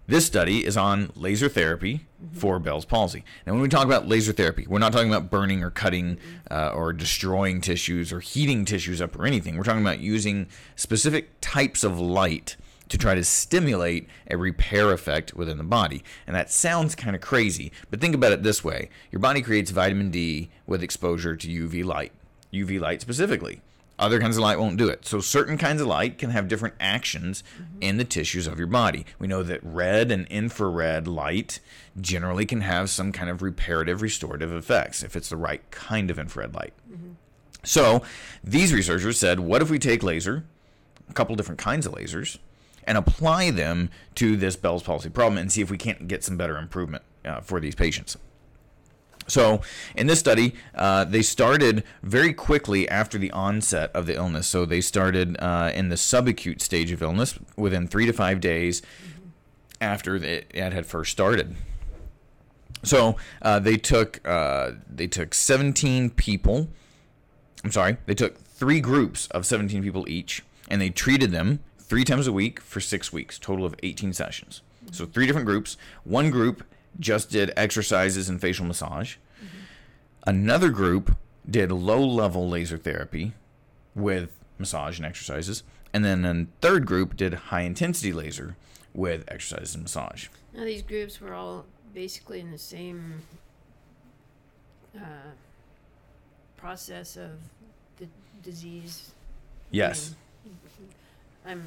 this 0.06 0.26
study 0.26 0.64
is 0.66 0.76
on 0.76 1.10
laser 1.16 1.48
therapy 1.48 2.04
for 2.32 2.58
Bell's 2.58 2.84
palsy. 2.84 3.24
Now, 3.46 3.54
when 3.54 3.62
we 3.62 3.68
talk 3.68 3.86
about 3.86 4.06
laser 4.06 4.32
therapy, 4.32 4.66
we're 4.68 4.78
not 4.78 4.92
talking 4.92 5.08
about 5.08 5.30
burning 5.30 5.62
or 5.62 5.70
cutting 5.70 6.18
uh, 6.50 6.72
or 6.74 6.92
destroying 6.92 7.60
tissues 7.60 8.12
or 8.12 8.20
heating 8.20 8.64
tissues 8.64 9.00
up 9.00 9.18
or 9.18 9.26
anything. 9.26 9.56
We're 9.56 9.64
talking 9.64 9.82
about 9.82 10.00
using 10.00 10.46
specific 10.76 11.30
types 11.40 11.84
of 11.84 11.98
light 11.98 12.56
to 12.90 12.98
try 12.98 13.14
to 13.14 13.24
stimulate 13.24 14.06
a 14.30 14.36
repair 14.36 14.92
effect 14.92 15.34
within 15.34 15.56
the 15.56 15.64
body. 15.64 16.04
And 16.26 16.36
that 16.36 16.50
sounds 16.50 16.94
kind 16.94 17.16
of 17.16 17.22
crazy, 17.22 17.72
but 17.90 18.00
think 18.00 18.14
about 18.14 18.32
it 18.32 18.42
this 18.42 18.62
way 18.62 18.90
your 19.10 19.20
body 19.20 19.40
creates 19.40 19.70
vitamin 19.70 20.10
D 20.10 20.50
with 20.66 20.82
exposure 20.82 21.34
to 21.34 21.48
UV 21.48 21.84
light, 21.84 22.12
UV 22.52 22.78
light 22.78 23.00
specifically. 23.00 23.62
Other 23.96 24.18
kinds 24.18 24.36
of 24.36 24.42
light 24.42 24.58
won't 24.58 24.76
do 24.76 24.88
it. 24.88 25.06
So 25.06 25.20
certain 25.20 25.56
kinds 25.56 25.80
of 25.80 25.86
light 25.86 26.18
can 26.18 26.30
have 26.30 26.48
different 26.48 26.74
actions 26.80 27.44
in 27.80 27.96
the 27.96 28.04
tissues 28.04 28.46
of 28.48 28.58
your 28.58 28.66
body. 28.66 29.06
We 29.20 29.28
know 29.28 29.44
that 29.44 29.60
red 29.62 30.10
and 30.10 30.26
infrared 30.26 31.06
light 31.06 31.60
generally 32.00 32.44
can 32.44 32.62
have 32.62 32.90
some 32.90 33.12
kind 33.12 33.30
of 33.30 33.40
reparative, 33.40 34.02
restorative 34.02 34.52
effects 34.52 35.04
if 35.04 35.14
it's 35.14 35.28
the 35.28 35.36
right 35.36 35.68
kind 35.70 36.10
of 36.10 36.18
infrared 36.18 36.54
light. 36.54 36.72
So 37.62 38.02
these 38.42 38.72
researchers 38.72 39.18
said, 39.18 39.40
what 39.40 39.62
if 39.62 39.70
we 39.70 39.78
take 39.78 40.02
laser, 40.02 40.44
a 41.08 41.12
couple 41.12 41.36
different 41.36 41.60
kinds 41.60 41.86
of 41.86 41.92
lasers, 41.92 42.38
and 42.86 42.98
apply 42.98 43.50
them 43.50 43.90
to 44.16 44.36
this 44.36 44.56
Bell's 44.56 44.82
palsy 44.82 45.08
problem 45.08 45.38
and 45.38 45.50
see 45.50 45.62
if 45.62 45.70
we 45.70 45.78
can't 45.78 46.08
get 46.08 46.24
some 46.24 46.36
better 46.36 46.58
improvement 46.58 47.02
uh, 47.24 47.40
for 47.40 47.60
these 47.60 47.74
patients. 47.74 48.16
So, 49.26 49.62
in 49.96 50.06
this 50.06 50.18
study, 50.18 50.54
uh, 50.74 51.04
they 51.04 51.22
started 51.22 51.82
very 52.02 52.32
quickly 52.32 52.88
after 52.88 53.18
the 53.18 53.30
onset 53.30 53.90
of 53.94 54.06
the 54.06 54.14
illness. 54.14 54.46
So, 54.46 54.66
they 54.66 54.80
started 54.80 55.36
uh, 55.38 55.72
in 55.74 55.88
the 55.88 55.96
subacute 55.96 56.60
stage 56.60 56.92
of 56.92 57.02
illness 57.02 57.38
within 57.56 57.88
three 57.88 58.06
to 58.06 58.12
five 58.12 58.40
days 58.40 58.82
after 59.80 60.16
it, 60.16 60.54
had 60.54 60.86
first 60.86 61.12
started. 61.12 61.56
So, 62.82 63.16
uh, 63.40 63.60
they 63.60 63.76
took 63.76 64.26
uh, 64.28 64.72
they 64.88 65.06
took 65.06 65.32
17 65.32 66.10
people. 66.10 66.68
I'm 67.64 67.72
sorry, 67.72 67.96
they 68.04 68.14
took 68.14 68.38
three 68.38 68.80
groups 68.80 69.26
of 69.28 69.46
17 69.46 69.82
people 69.82 70.06
each, 70.08 70.42
and 70.68 70.82
they 70.82 70.90
treated 70.90 71.30
them 71.30 71.60
three 71.78 72.04
times 72.04 72.26
a 72.26 72.32
week 72.32 72.60
for 72.60 72.80
six 72.80 73.10
weeks, 73.10 73.38
total 73.38 73.64
of 73.64 73.74
18 73.82 74.12
sessions. 74.12 74.60
So, 74.92 75.06
three 75.06 75.26
different 75.26 75.46
groups. 75.46 75.78
One 76.04 76.30
group 76.30 76.62
just 76.98 77.30
did 77.30 77.52
exercises 77.56 78.28
and 78.28 78.40
facial 78.40 78.66
massage. 78.66 79.16
Another 80.26 80.70
group 80.70 81.16
did 81.48 81.70
low 81.70 82.02
level 82.02 82.48
laser 82.48 82.78
therapy 82.78 83.32
with 83.94 84.30
massage 84.58 84.98
and 84.98 85.06
exercises. 85.06 85.62
And 85.92 86.04
then 86.04 86.24
a 86.24 86.46
third 86.60 86.86
group 86.86 87.16
did 87.16 87.34
high 87.34 87.60
intensity 87.60 88.12
laser 88.12 88.56
with 88.94 89.24
exercises 89.28 89.74
and 89.74 89.84
massage. 89.84 90.28
Now 90.52 90.64
these 90.64 90.82
groups 90.82 91.20
were 91.20 91.34
all 91.34 91.66
basically 91.92 92.40
in 92.40 92.50
the 92.50 92.58
same 92.58 93.22
uh, 94.96 95.32
process 96.56 97.16
of 97.16 97.30
the 97.98 98.08
disease. 98.42 99.12
Yes. 99.70 100.14
I'm 101.46 101.66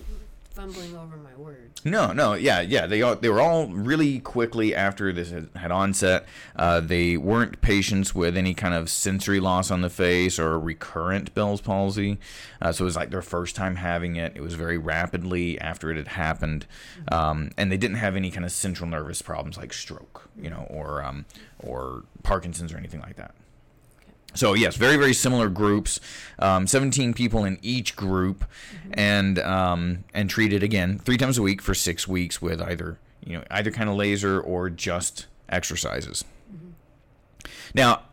fumbling 0.57 0.97
over 0.97 1.17
my 1.17 1.35
words. 1.35 1.85
No, 1.85 2.11
no, 2.13 2.33
yeah, 2.33 2.61
yeah. 2.61 2.87
They 2.87 3.03
all, 3.03 3.15
they 3.15 3.29
were 3.29 3.39
all 3.39 3.67
really 3.67 4.19
quickly 4.19 4.73
after 4.73 5.13
this 5.13 5.29
had, 5.29 5.49
had 5.55 5.71
onset. 5.71 6.25
Uh, 6.55 6.79
they 6.79 7.15
weren't 7.15 7.61
patients 7.61 8.15
with 8.15 8.35
any 8.35 8.55
kind 8.55 8.73
of 8.73 8.89
sensory 8.89 9.39
loss 9.39 9.69
on 9.69 9.81
the 9.81 9.89
face 9.89 10.39
or 10.39 10.59
recurrent 10.59 11.35
Bell's 11.35 11.61
palsy. 11.61 12.17
Uh, 12.59 12.71
so 12.71 12.83
it 12.83 12.85
was 12.85 12.95
like 12.95 13.11
their 13.11 13.21
first 13.21 13.55
time 13.55 13.75
having 13.75 14.15
it. 14.15 14.33
It 14.35 14.41
was 14.41 14.55
very 14.55 14.79
rapidly 14.79 15.59
after 15.61 15.91
it 15.91 15.97
had 15.97 16.07
happened, 16.09 16.65
um, 17.11 17.51
and 17.55 17.71
they 17.71 17.77
didn't 17.77 17.97
have 17.97 18.15
any 18.15 18.31
kind 18.31 18.43
of 18.43 18.51
central 18.51 18.89
nervous 18.89 19.21
problems 19.21 19.57
like 19.57 19.73
stroke, 19.73 20.27
you 20.41 20.49
know, 20.49 20.65
or 20.71 21.03
um, 21.03 21.25
or 21.59 22.03
Parkinson's 22.23 22.73
or 22.73 22.77
anything 22.77 23.01
like 23.01 23.15
that. 23.17 23.35
So 24.38 24.53
yes, 24.53 24.75
very 24.75 24.98
very 24.98 25.13
similar 25.13 25.50
groups, 25.50 26.00
um, 26.39 26.67
17 26.67 27.13
people 27.13 27.44
in 27.44 27.58
each 27.62 27.96
group, 27.96 28.46
and 28.94 29.39
um, 29.39 30.03
and 30.13 30.29
treated 30.29 30.62
again 30.62 31.00
three 31.00 31.17
times 31.17 31.38
a 31.38 31.41
week 31.41 31.62
for 31.62 31.74
six 31.74 32.08
weeks 32.08 32.41
with 32.41 32.62
either 32.62 33.00
you 33.25 33.38
know 33.38 33.44
either 33.50 33.72
kind 33.72 33.89
of 33.89 33.96
laser 33.96 34.39
or 34.39 34.70
just 34.70 35.25
exercises. 35.50 36.24
Now, 37.74 38.03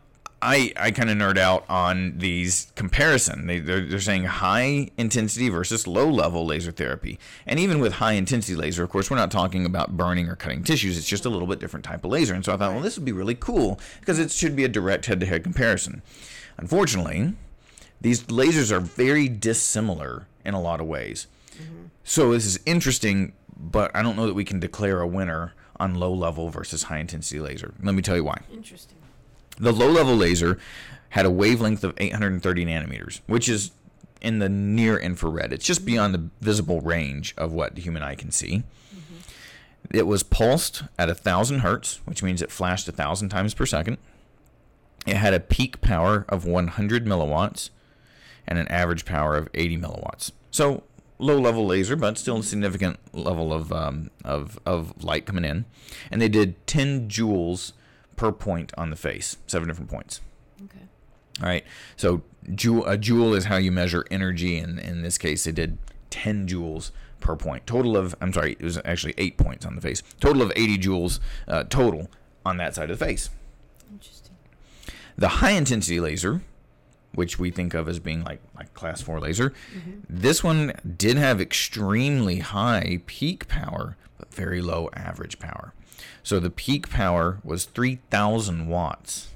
I 0.45 0.71
I 0.77 0.91
kind 0.91 1.09
of 1.09 1.17
nerd 1.17 1.37
out 1.37 1.65
on 1.67 2.19
these 2.19 2.71
comparison. 2.75 3.47
They 3.47 3.59
they're, 3.59 3.81
they're 3.81 3.99
saying 3.99 4.25
high 4.25 4.89
intensity 4.97 5.49
versus 5.49 5.87
low 5.87 6.07
level 6.09 6.45
laser 6.45 6.71
therapy, 6.71 7.17
and 7.47 7.59
even 7.59 7.79
with 7.79 7.93
high 7.93 8.13
intensity 8.13 8.55
laser, 8.55 8.83
of 8.83 8.89
course, 8.91 9.09
we're 9.09 9.17
not 9.17 9.31
talking 9.31 9.65
about 9.65 9.97
burning 9.97 10.29
or 10.29 10.35
cutting 10.35 10.63
tissues. 10.63 10.97
It's 10.97 11.07
just 11.07 11.25
a 11.25 11.29
little 11.29 11.47
bit 11.47 11.59
different 11.59 11.83
type 11.83 12.05
of 12.05 12.11
laser. 12.11 12.35
And 12.35 12.45
so 12.45 12.53
I 12.53 12.57
thought, 12.57 12.73
well, 12.73 12.81
this 12.81 12.95
would 12.97 13.05
be 13.05 13.11
really 13.11 13.35
cool 13.35 13.79
because 13.99 14.19
it 14.19 14.31
should 14.31 14.55
be 14.55 14.63
a 14.63 14.69
direct 14.69 15.07
head 15.07 15.19
to 15.21 15.25
head 15.25 15.43
comparison. 15.43 16.03
Unfortunately, 16.57 17.33
these 17.99 18.23
lasers 18.25 18.71
are 18.71 18.79
very 18.79 19.27
dissimilar 19.27 20.27
in 20.45 20.53
a 20.53 20.61
lot 20.61 20.79
of 20.79 20.85
ways. 20.85 21.27
Mm-hmm. 21.55 21.85
So 22.03 22.31
this 22.33 22.45
is 22.45 22.59
interesting, 22.65 23.33
but 23.57 23.89
I 23.95 24.03
don't 24.03 24.15
know 24.15 24.27
that 24.27 24.35
we 24.35 24.45
can 24.45 24.59
declare 24.59 25.01
a 25.01 25.07
winner 25.07 25.53
on 25.79 25.95
low 25.95 26.13
level 26.13 26.49
versus 26.49 26.83
high 26.83 26.99
intensity 26.99 27.39
laser. 27.39 27.73
Let 27.81 27.95
me 27.95 28.01
tell 28.01 28.15
you 28.15 28.23
why. 28.23 28.41
Interesting. 28.53 28.97
The 29.57 29.71
low 29.71 29.89
level 29.89 30.15
laser 30.15 30.57
had 31.09 31.25
a 31.25 31.31
wavelength 31.31 31.83
of 31.83 31.93
830 31.97 32.65
nanometers, 32.65 33.21
which 33.27 33.47
is 33.47 33.71
in 34.21 34.39
the 34.39 34.49
near 34.49 34.97
infrared. 34.97 35.53
It's 35.53 35.65
just 35.65 35.85
beyond 35.85 36.13
the 36.13 36.29
visible 36.41 36.81
range 36.81 37.33
of 37.37 37.53
what 37.53 37.75
the 37.75 37.81
human 37.81 38.03
eye 38.03 38.15
can 38.15 38.31
see. 38.31 38.63
It 39.91 40.07
was 40.07 40.23
pulsed 40.23 40.83
at 40.97 41.07
1,000 41.07 41.59
hertz, 41.59 42.01
which 42.05 42.23
means 42.23 42.41
it 42.41 42.51
flashed 42.51 42.87
1,000 42.87 43.29
times 43.29 43.53
per 43.53 43.65
second. 43.65 43.97
It 45.05 45.17
had 45.17 45.33
a 45.33 45.39
peak 45.39 45.81
power 45.81 46.25
of 46.27 46.45
100 46.45 47.05
milliwatts 47.05 47.69
and 48.47 48.57
an 48.57 48.67
average 48.69 49.05
power 49.05 49.37
of 49.37 49.47
80 49.53 49.77
milliwatts. 49.77 50.31
So 50.49 50.83
low 51.19 51.39
level 51.39 51.65
laser, 51.65 51.95
but 51.95 52.17
still 52.17 52.37
a 52.37 52.43
significant 52.43 52.97
level 53.13 53.53
of, 53.53 53.71
um, 53.71 54.09
of, 54.23 54.59
of 54.65 55.03
light 55.03 55.25
coming 55.25 55.45
in. 55.45 55.65
And 56.11 56.21
they 56.21 56.29
did 56.29 56.65
10 56.67 57.07
joules 57.07 57.73
per 58.15 58.31
point 58.31 58.73
on 58.77 58.89
the 58.89 58.95
face, 58.95 59.37
seven 59.47 59.67
different 59.67 59.89
points. 59.89 60.21
Okay. 60.63 60.85
All 61.41 61.47
right. 61.47 61.63
So 61.97 62.21
joule, 62.53 62.85
a 62.85 62.97
joule 62.97 63.33
is 63.33 63.45
how 63.45 63.57
you 63.57 63.71
measure 63.71 64.05
energy. 64.09 64.57
And 64.57 64.79
in 64.79 65.01
this 65.01 65.17
case, 65.17 65.43
they 65.43 65.51
did 65.51 65.77
10 66.09 66.47
joules 66.47 66.91
per 67.19 67.35
point. 67.35 67.65
Total 67.67 67.97
of, 67.97 68.15
I'm 68.21 68.31
sorry, 68.31 68.53
it 68.53 68.61
was 68.63 68.79
actually 68.85 69.15
eight 69.17 69.37
points 69.37 69.65
on 69.65 69.75
the 69.75 69.81
face. 69.81 70.01
Total 70.19 70.41
of 70.41 70.51
80 70.55 70.77
joules 70.77 71.19
uh, 71.47 71.63
total 71.65 72.09
on 72.45 72.57
that 72.57 72.75
side 72.75 72.89
of 72.89 72.99
the 72.99 73.05
face. 73.05 73.29
Interesting. 73.91 74.35
The 75.17 75.27
high 75.27 75.51
intensity 75.51 75.99
laser, 75.99 76.41
which 77.13 77.39
we 77.39 77.49
think 77.49 77.73
of 77.73 77.87
as 77.87 77.99
being 77.99 78.23
like 78.23 78.41
like 78.55 78.73
class 78.73 79.01
4 79.01 79.19
laser, 79.19 79.53
this 80.07 80.43
one 80.43 80.73
did 80.97 81.17
have 81.17 81.41
extremely 81.41 82.39
high 82.39 83.01
peak 83.05 83.47
power 83.47 83.97
but 84.17 84.33
very 84.33 84.61
low 84.61 84.89
average 84.93 85.39
power. 85.39 85.73
So 86.23 86.39
the 86.39 86.49
peak 86.49 86.89
power 86.89 87.39
was 87.43 87.65
3000 87.65 88.67
watts. 88.67 89.29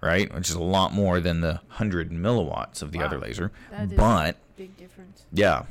Right? 0.00 0.32
Which 0.34 0.48
is 0.50 0.56
a 0.56 0.62
lot 0.62 0.92
more 0.92 1.20
than 1.20 1.42
the 1.42 1.60
100 1.68 2.10
milliwatts 2.10 2.82
of 2.82 2.90
the 2.90 3.00
other 3.00 3.18
laser. 3.18 3.52
That 3.70 3.84
is 3.84 3.92
But 3.92 4.36
Big 4.56 4.76
difference. 4.76 5.24
yeah. 5.32 5.64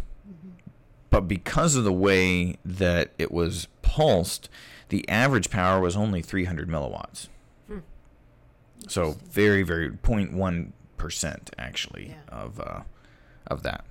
But 1.10 1.28
because 1.28 1.76
of 1.76 1.84
the 1.84 1.92
way 1.92 2.56
that 2.64 3.12
it 3.18 3.32
was 3.34 3.68
pulsed, 3.82 4.48
the 4.88 5.08
average 5.10 5.50
power 5.50 5.82
was 5.82 5.98
only 5.98 6.22
300 6.22 6.70
milliwatts. 6.70 7.28
So 8.88 9.18
very, 9.30 9.64
very 9.64 9.90
0.1 9.92 10.72
percent 10.98 11.52
actually 11.58 12.10
Yeah. 12.10 12.36
of 12.42 12.60
uh, 12.60 12.82
of 13.48 13.64
that. 13.64 13.86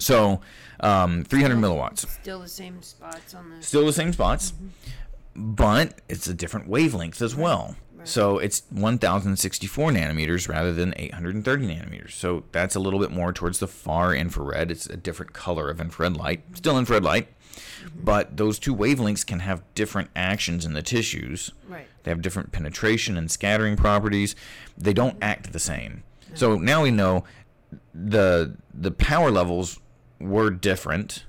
So 0.00 0.40
um, 0.80 1.24
300 1.24 1.56
milliwatts, 1.56 2.08
Still 2.08 2.40
the 2.40 2.48
same 2.48 2.82
spots 2.82 3.34
on 3.34 3.50
the. 3.50 3.62
still 3.62 3.86
the 3.86 3.92
same 3.92 4.12
spots, 4.12 4.52
mm-hmm. 4.52 5.54
but 5.54 6.00
it's 6.08 6.26
a 6.26 6.34
different 6.34 6.68
wavelength 6.68 7.22
as 7.22 7.36
well. 7.36 7.76
Right. 7.96 8.08
So 8.08 8.38
it's 8.38 8.62
1064 8.70 9.90
nanometers 9.90 10.48
rather 10.48 10.72
than 10.72 10.94
830 10.96 11.66
nanometers. 11.66 12.12
So 12.12 12.44
that's 12.50 12.74
a 12.74 12.80
little 12.80 12.98
bit 12.98 13.10
more 13.10 13.30
towards 13.32 13.58
the 13.58 13.68
far 13.68 14.14
infrared. 14.14 14.70
It's 14.70 14.86
a 14.86 14.96
different 14.96 15.34
color 15.34 15.68
of 15.68 15.80
infrared 15.80 16.16
light, 16.16 16.44
mm-hmm. 16.46 16.54
still 16.54 16.78
infrared 16.78 17.04
light, 17.04 17.28
mm-hmm. 17.28 18.02
but 18.02 18.38
those 18.38 18.58
two 18.58 18.74
wavelengths 18.74 19.26
can 19.26 19.40
have 19.40 19.62
different 19.74 20.08
actions 20.16 20.64
in 20.64 20.72
the 20.72 20.82
tissues. 20.82 21.52
Right. 21.68 21.86
They 22.04 22.10
have 22.10 22.22
different 22.22 22.52
penetration 22.52 23.18
and 23.18 23.30
scattering 23.30 23.76
properties. 23.76 24.34
They 24.78 24.94
don't 24.94 25.18
act 25.20 25.52
the 25.52 25.58
same. 25.58 26.02
So 26.32 26.56
now 26.56 26.82
we 26.82 26.90
know 26.90 27.24
the 27.92 28.56
the 28.72 28.90
power 28.90 29.30
levels 29.30 29.78
were 30.20 30.50
different. 30.50 31.24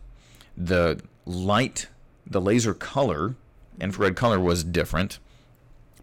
The 0.55 1.01
light, 1.25 1.87
the 2.25 2.41
laser 2.41 2.73
color, 2.73 3.35
infrared 3.79 4.15
color 4.15 4.39
was 4.39 4.63
different, 4.63 5.19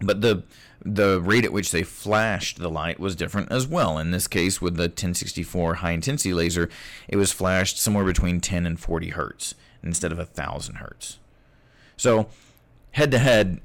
but 0.00 0.20
the 0.20 0.42
the 0.84 1.20
rate 1.20 1.44
at 1.44 1.52
which 1.52 1.72
they 1.72 1.82
flashed 1.82 2.58
the 2.58 2.70
light 2.70 3.00
was 3.00 3.16
different 3.16 3.50
as 3.50 3.66
well. 3.66 3.98
In 3.98 4.12
this 4.12 4.28
case, 4.28 4.60
with 4.60 4.76
the 4.76 4.84
1064 4.84 5.74
high 5.74 5.90
intensity 5.90 6.32
laser, 6.32 6.68
it 7.08 7.16
was 7.16 7.32
flashed 7.32 7.78
somewhere 7.78 8.04
between 8.04 8.40
10 8.40 8.64
and 8.64 8.78
40 8.78 9.10
hertz 9.10 9.54
instead 9.82 10.12
of 10.12 10.20
a 10.20 10.24
thousand 10.24 10.76
hertz. 10.76 11.18
So, 11.96 12.28
head 12.92 13.10
to 13.10 13.18
head, 13.18 13.60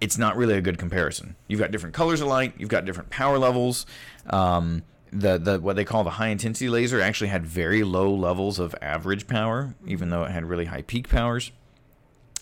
it's 0.00 0.18
not 0.18 0.36
really 0.36 0.54
a 0.54 0.60
good 0.60 0.76
comparison. 0.76 1.36
You've 1.46 1.60
got 1.60 1.70
different 1.70 1.94
colors 1.94 2.20
of 2.20 2.26
light, 2.26 2.54
you've 2.58 2.68
got 2.68 2.84
different 2.84 3.10
power 3.10 3.38
levels. 3.38 3.86
Um, 4.28 4.82
the 5.12 5.38
the 5.38 5.60
what 5.60 5.76
they 5.76 5.84
call 5.84 6.04
the 6.04 6.10
high 6.10 6.28
intensity 6.28 6.68
laser 6.68 7.00
actually 7.00 7.28
had 7.28 7.44
very 7.46 7.82
low 7.82 8.12
levels 8.12 8.58
of 8.58 8.74
average 8.80 9.26
power, 9.26 9.74
even 9.86 10.10
though 10.10 10.24
it 10.24 10.30
had 10.30 10.44
really 10.44 10.66
high 10.66 10.82
peak 10.82 11.08
powers. 11.08 11.52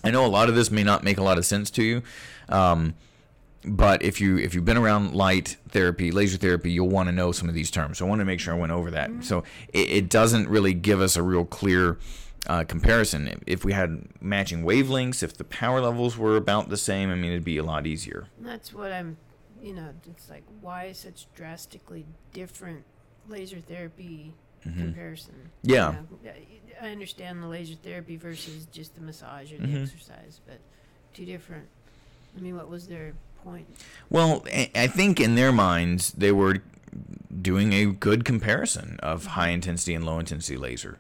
I 0.05 0.11
know 0.11 0.25
a 0.25 0.29
lot 0.29 0.49
of 0.49 0.55
this 0.55 0.71
may 0.71 0.85
not 0.85 1.03
make 1.03 1.19
a 1.19 1.23
lot 1.23 1.39
of 1.39 1.47
sense 1.47 1.71
to 1.73 1.83
you. 1.83 2.03
Um, 2.49 2.95
but 3.65 4.03
if 4.03 4.21
you 4.21 4.39
if 4.39 4.55
you've 4.55 4.65
been 4.65 4.77
around 4.77 5.15
light 5.15 5.57
therapy, 5.69 6.11
laser 6.11 6.39
therapy, 6.39 6.71
you'll 6.71 6.89
want 6.89 7.09
to 7.09 7.13
know 7.13 7.33
some 7.33 7.49
of 7.49 7.55
these 7.55 7.71
terms. 7.71 7.99
So 7.99 8.07
I 8.07 8.09
want 8.09 8.21
to 8.21 8.25
make 8.25 8.41
sure 8.41 8.55
I 8.55 8.59
went 8.59 8.73
over 8.73 8.91
that. 8.93 9.11
So 9.23 9.45
it, 9.73 9.91
it 9.91 10.11
doesn't 10.11 10.49
really 10.49 10.75
give 10.75 11.01
us 11.01 11.17
a 11.17 11.23
real 11.23 11.45
clear 11.45 11.99
uh, 12.47 12.65
comparison. 12.65 13.43
If 13.47 13.65
we 13.65 13.73
had 13.73 14.09
matching 14.21 14.63
wavelengths, 14.63 15.23
if 15.23 15.37
the 15.37 15.45
power 15.45 15.81
levels 15.81 16.17
were 16.17 16.37
about 16.37 16.69
the 16.69 16.77
same, 16.77 17.11
I 17.11 17.17
mean, 17.17 17.33
it'd 17.33 17.45
be 17.45 17.59
a 17.59 17.65
lot 17.65 17.87
easier. 17.87 18.29
That's 18.41 18.73
what 18.73 18.93
I'm, 18.93 19.17
you 19.63 19.75
know, 19.75 19.91
it's 20.11 20.29
like 20.31 20.45
why 20.61 20.93
such 20.93 21.27
drastically 21.35 22.07
different 22.33 22.85
laser 23.29 23.59
therapy 23.61 24.35
comparison. 24.63 25.35
Mm-hmm. 25.35 25.71
Yeah. 25.71 25.93
You 26.23 26.25
know, 26.25 26.33
I 26.83 26.91
understand 26.91 27.43
the 27.43 27.47
laser 27.47 27.75
therapy 27.77 28.17
versus 28.17 28.67
just 28.73 28.95
the 28.95 29.01
massage 29.01 29.53
or 29.53 29.59
the 29.59 29.67
Mhm. 29.67 29.83
exercise, 29.85 30.41
but 30.47 30.59
two 31.15 31.25
different. 31.25 31.67
I 32.37 32.41
mean, 32.41 32.57
what 32.57 32.69
was 32.69 32.87
their 32.89 33.15
point? 33.45 33.67
Well, 34.11 34.45
I 34.75 34.87
think 34.87 35.21
in 35.21 35.35
their 35.37 35.53
minds 35.53 36.13
they 36.13 36.33
were 36.33 36.59
doing 37.41 37.73
a 37.73 37.87
good 37.87 38.25
comparison 38.25 38.99
of 39.03 39.27
high 39.27 39.49
intensity 39.51 39.95
and 39.95 40.05
low 40.05 40.19
intensity 40.19 40.57
laser. 40.57 40.99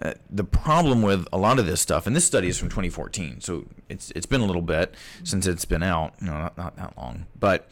Uh, 0.00 0.14
the 0.30 0.44
problem 0.44 1.02
with 1.02 1.26
a 1.32 1.38
lot 1.38 1.58
of 1.58 1.66
this 1.66 1.80
stuff, 1.80 2.06
and 2.06 2.14
this 2.14 2.24
study 2.24 2.46
is 2.48 2.56
from 2.56 2.68
2014, 2.68 3.40
so 3.40 3.66
it's 3.88 4.12
it's 4.12 4.26
been 4.26 4.40
a 4.40 4.46
little 4.46 4.62
bit 4.62 4.94
since 5.24 5.44
it's 5.46 5.64
been 5.64 5.82
out, 5.82 6.14
you 6.20 6.28
know, 6.28 6.34
not, 6.38 6.56
not 6.58 6.76
that 6.76 6.96
long, 6.96 7.26
but 7.38 7.68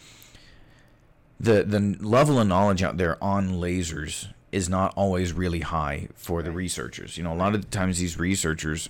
the 1.39 1.63
the 1.65 1.97
level 2.01 2.39
of 2.41 2.47
knowledge 2.47 2.83
out 2.83 2.97
there 2.97 3.23
on 3.23 3.51
lasers 3.51 4.29
is 4.53 4.69
not 4.69 4.93
always 4.97 5.33
really 5.33 5.61
high 5.61 6.09
for 6.15 6.43
the 6.43 6.51
researchers. 6.51 7.19
You 7.19 7.25
know, 7.25 7.33
a 7.33 7.37
lot 7.37 7.55
of 7.55 7.63
the 7.63 7.69
times 7.69 7.99
these 7.99 8.19
researchers 8.19 8.89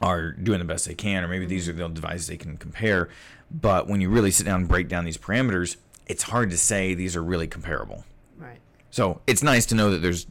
are 0.00 0.32
doing 0.32 0.58
the 0.58 0.64
best 0.64 0.86
they 0.86 0.94
can, 0.94 1.24
or 1.24 1.28
maybe 1.28 1.46
these 1.46 1.68
are 1.68 1.72
the 1.72 1.88
devices 1.88 2.28
they 2.28 2.36
can 2.36 2.56
compare. 2.56 3.08
But 3.50 3.88
when 3.88 4.00
you 4.00 4.10
really 4.10 4.30
sit 4.30 4.46
down 4.46 4.60
and 4.60 4.68
break 4.68 4.88
down 4.88 5.04
these 5.04 5.18
parameters, 5.18 5.76
it's 6.06 6.24
hard 6.24 6.50
to 6.50 6.58
say 6.58 6.94
these 6.94 7.16
are 7.16 7.22
really 7.22 7.46
comparable. 7.46 8.04
Right. 8.36 8.58
So 8.90 9.20
it's 9.26 9.42
nice 9.42 9.66
to 9.66 9.74
know 9.74 9.90
that 9.90 9.98
there's, 9.98 10.26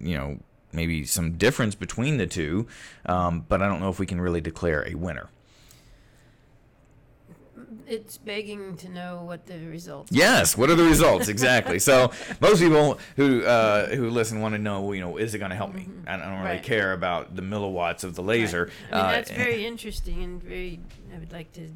you 0.00 0.16
know, 0.16 0.38
maybe 0.72 1.04
some 1.04 1.32
difference 1.32 1.74
between 1.74 2.16
the 2.16 2.26
two, 2.26 2.66
um, 3.06 3.44
but 3.48 3.60
I 3.60 3.68
don't 3.68 3.80
know 3.80 3.90
if 3.90 3.98
we 3.98 4.06
can 4.06 4.20
really 4.20 4.40
declare 4.40 4.86
a 4.86 4.94
winner. 4.94 5.28
It's 7.90 8.18
begging 8.18 8.76
to 8.76 8.88
know 8.88 9.22
what 9.24 9.46
the 9.46 9.58
results. 9.66 10.12
Are. 10.12 10.14
Yes. 10.14 10.56
What 10.56 10.70
are 10.70 10.76
the 10.76 10.84
results 10.84 11.26
exactly? 11.34 11.78
so 11.80 12.12
most 12.40 12.60
people 12.60 12.98
who 13.16 13.42
uh, 13.44 13.88
who 13.88 14.08
listen 14.10 14.40
want 14.40 14.54
to 14.54 14.60
know, 14.60 14.92
you 14.92 15.00
know, 15.00 15.16
is 15.16 15.34
it 15.34 15.38
going 15.38 15.50
to 15.50 15.56
help 15.56 15.74
me? 15.74 15.88
I 16.06 16.16
don't 16.16 16.28
really 16.38 16.40
Right. 16.44 16.62
care 16.62 16.92
about 16.92 17.34
the 17.34 17.42
milliwatts 17.42 18.04
of 18.04 18.14
the 18.14 18.22
laser. 18.22 18.70
I 18.92 18.94
mean, 18.94 19.04
Uh, 19.04 19.12
that's 19.12 19.30
very 19.32 19.66
interesting 19.66 20.22
and 20.22 20.42
very. 20.42 20.78
I 21.14 21.18
would 21.18 21.32
like 21.32 21.52
to 21.54 21.68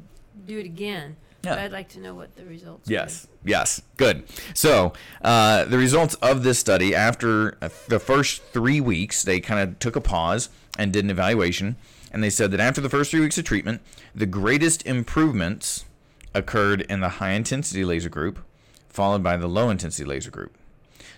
do 0.47 0.57
it 0.57 0.65
again. 0.65 1.17
But 1.41 1.57
Yeah. 1.59 1.65
I'd 1.65 1.71
like 1.73 1.89
to 1.89 1.99
know 1.99 2.15
what 2.15 2.35
the 2.37 2.45
results. 2.45 2.89
Are. 2.89 2.93
Yes, 2.93 3.27
yes, 3.43 3.81
good. 3.97 4.23
So, 4.55 4.93
uh, 5.21 5.65
the 5.65 5.77
results 5.77 6.15
of 6.15 6.43
this 6.43 6.57
study 6.59 6.95
after 6.95 7.57
uh, 7.61 7.69
the 7.89 7.99
first 7.99 8.41
three 8.53 8.79
weeks, 8.81 9.21
they 9.21 9.39
kind 9.41 9.59
of 9.59 9.77
took 9.79 9.95
a 9.97 10.01
pause 10.01 10.49
and 10.79 10.91
did 10.93 11.03
an 11.03 11.11
evaluation. 11.11 11.75
And 12.11 12.23
they 12.23 12.29
said 12.29 12.49
that 12.51 12.59
after 12.61 12.79
the 12.81 12.89
first 12.89 13.11
three 13.11 13.19
weeks 13.19 13.37
of 13.37 13.43
treatment, 13.43 13.81
the 14.15 14.25
greatest 14.25 14.85
improvements 14.87 15.83
occurred 16.35 16.81
in 16.81 16.99
the 16.99 17.09
high 17.09 17.31
intensity 17.31 17.83
laser 17.83 18.09
group, 18.09 18.39
followed 18.89 19.23
by 19.23 19.37
the 19.37 19.47
low 19.47 19.69
intensity 19.71 20.03
laser 20.07 20.29
group. 20.29 20.55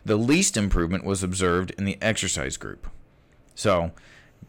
The 0.05 0.15
least 0.15 0.55
improvement 0.55 1.03
was 1.03 1.24
observed 1.24 1.71
in 1.77 1.83
the 1.83 1.97
exercise 2.01 2.55
group. 2.55 2.88
So, 3.55 3.91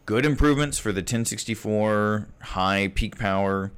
good 0.05 0.25
improvements 0.25 0.77
for 0.79 0.91
the 0.93 1.01
1064 1.01 2.27
high 2.41 2.91
peak 2.93 3.17
power 3.17 3.71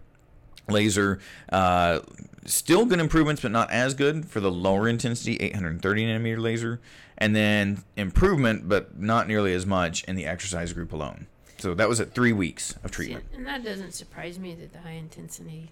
laser. 0.67 1.19
Uh, 1.51 2.01
still 2.45 2.86
good 2.86 3.00
improvements, 3.00 3.41
but 3.41 3.51
not 3.51 3.71
as 3.71 3.93
good 3.93 4.25
for 4.25 4.39
the 4.39 4.51
lower 4.51 4.88
intensity 4.88 5.38
830 5.38 6.05
nanometer 6.05 6.39
laser. 6.39 6.79
And 7.17 7.36
then 7.36 7.83
improvement, 7.95 8.67
but 8.67 9.00
not 9.00 9.27
nearly 9.27 9.53
as 9.53 9.65
much 9.65 10.03
in 10.05 10.15
the 10.15 10.25
exercise 10.25 10.74
group 10.74 10.91
alone. 10.91 11.27
So 11.60 11.74
that 11.75 11.88
was 11.88 12.00
at 12.00 12.13
three 12.15 12.33
weeks 12.33 12.71
of 12.83 12.89
See, 12.91 12.95
treatment. 12.95 13.25
and 13.36 13.45
that 13.45 13.63
doesn't 13.63 13.93
surprise 13.93 14.39
me 14.39 14.55
that 14.55 14.74
the 14.74 14.79
high 14.79 14.91
intensity 14.91 15.69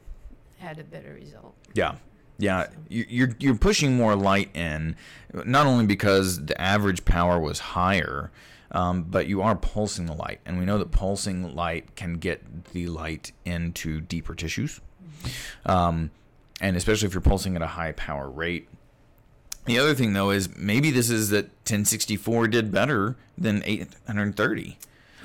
had 0.59 0.79
a 0.79 0.83
better 0.83 1.13
result. 1.13 1.55
Yeah. 1.73 1.95
Yeah, 2.37 2.67
you- 2.87 3.05
you're 3.09 3.35
you're 3.39 3.55
pushing 3.55 3.97
more 3.97 4.15
light 4.15 4.55
in, 4.55 4.95
not 5.33 5.65
only 5.67 5.85
because 5.85 6.45
the 6.45 6.59
average 6.61 7.03
power 7.03 7.37
was 7.37 7.59
higher, 7.59 8.31
um, 8.71 9.03
but 9.03 9.27
you 9.27 9.41
are 9.41 9.55
pulsing 9.57 10.05
the 10.05 10.13
light, 10.13 10.39
and 10.45 10.57
we 10.57 10.63
know 10.63 10.77
that 10.77 10.91
pulsing 10.91 11.53
light 11.53 11.97
can 11.97 12.13
get 12.13 12.71
the 12.71 12.87
light 12.87 13.33
into 13.43 13.99
deeper 13.99 14.35
tissues, 14.35 14.79
um, 15.65 16.11
and 16.61 16.77
especially 16.77 17.07
if 17.07 17.13
you're 17.13 17.19
pulsing 17.19 17.57
at 17.57 17.61
a 17.61 17.67
high 17.67 17.91
power 17.91 18.29
rate. 18.29 18.69
The 19.65 19.77
other 19.77 19.93
thing 19.93 20.13
though 20.13 20.29
is 20.31 20.55
maybe 20.55 20.91
this 20.91 21.09
is 21.09 21.29
that 21.31 21.47
1064 21.65 22.47
did 22.47 22.71
better 22.71 23.17
than 23.37 23.61
830, 23.65 24.77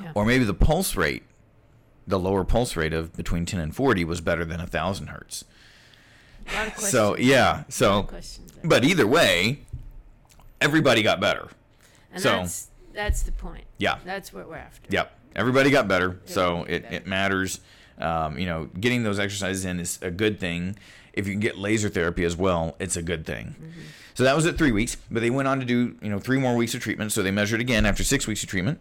Yeah. 0.02 0.10
or 0.16 0.24
maybe 0.26 0.42
the 0.44 0.52
pulse 0.54 0.96
rate, 0.96 1.22
the 2.06 2.18
lower 2.18 2.44
pulse 2.44 2.76
rate 2.76 2.92
of 2.92 3.14
between 3.16 3.46
10 3.46 3.60
and 3.60 3.74
40 3.74 4.04
was 4.04 4.20
better 4.20 4.44
than 4.44 4.58
1000 4.58 5.06
hertz. 5.08 5.44
A 6.50 6.54
lot 6.54 6.66
of 6.66 6.72
questions. 6.74 6.90
So 6.92 7.16
yeah, 7.16 7.54
A 7.54 7.56
lot 7.56 7.72
so 7.72 7.98
of 8.00 8.06
questions 8.08 8.52
but 8.62 8.84
either 8.84 9.06
way, 9.06 9.60
everybody 10.60 11.02
got 11.02 11.20
better. 11.20 11.48
and 12.12 12.22
so- 12.22 12.30
that's 12.30 12.68
that's 12.92 13.22
the 13.24 13.32
point. 13.32 13.64
Yeah. 13.78 13.98
That's 14.04 14.32
what 14.32 14.48
we're 14.48 14.54
after. 14.56 14.86
Yep, 14.88 15.12
everybody 15.34 15.70
got 15.70 15.88
better. 15.88 16.20
So 16.26 16.60
Everybody 16.62 16.74
it, 16.74 16.82
got 16.82 16.92
it 16.92 16.98
better. 17.00 17.08
matters. 17.10 17.60
Um, 17.98 18.38
you 18.38 18.46
know, 18.46 18.66
getting 18.78 19.02
those 19.02 19.18
exercises 19.18 19.64
in 19.64 19.80
is 19.80 19.98
a 20.00 20.10
good 20.12 20.38
thing. 20.38 20.76
If 21.12 21.26
you 21.26 21.32
can 21.32 21.40
get 21.40 21.58
laser 21.58 21.88
therapy 21.88 22.24
as 22.24 22.36
well, 22.36 22.76
it's 22.78 22.96
a 22.96 23.02
good 23.02 23.24
thing. 23.26 23.54
So 24.14 24.22
that 24.24 24.34
was 24.36 24.46
at 24.46 24.56
three 24.56 24.70
weeks, 24.72 24.96
but 25.10 25.20
they 25.20 25.30
went 25.30 25.48
on 25.48 25.58
to 25.58 25.64
do 25.66 25.96
you 26.02 26.08
know 26.10 26.18
three 26.20 26.38
more 26.38 26.54
weeks 26.54 26.74
of 26.74 26.82
treatment. 26.82 27.10
So 27.12 27.22
they 27.22 27.30
measured 27.32 27.60
again 27.60 27.84
after 27.84 28.04
six 28.04 28.26
weeks 28.28 28.42
of 28.44 28.48
treatment, 28.48 28.80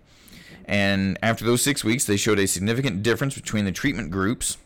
and 0.65 1.17
after 1.21 1.45
those 1.45 1.62
six 1.62 1.84
weeks, 1.84 2.06
they 2.06 2.17
showed 2.17 2.39
a 2.39 2.47
significant 2.47 3.04
difference 3.04 3.36
between 3.36 3.65
the 3.65 3.71
treatment 3.71 4.12
groups. 4.12 4.58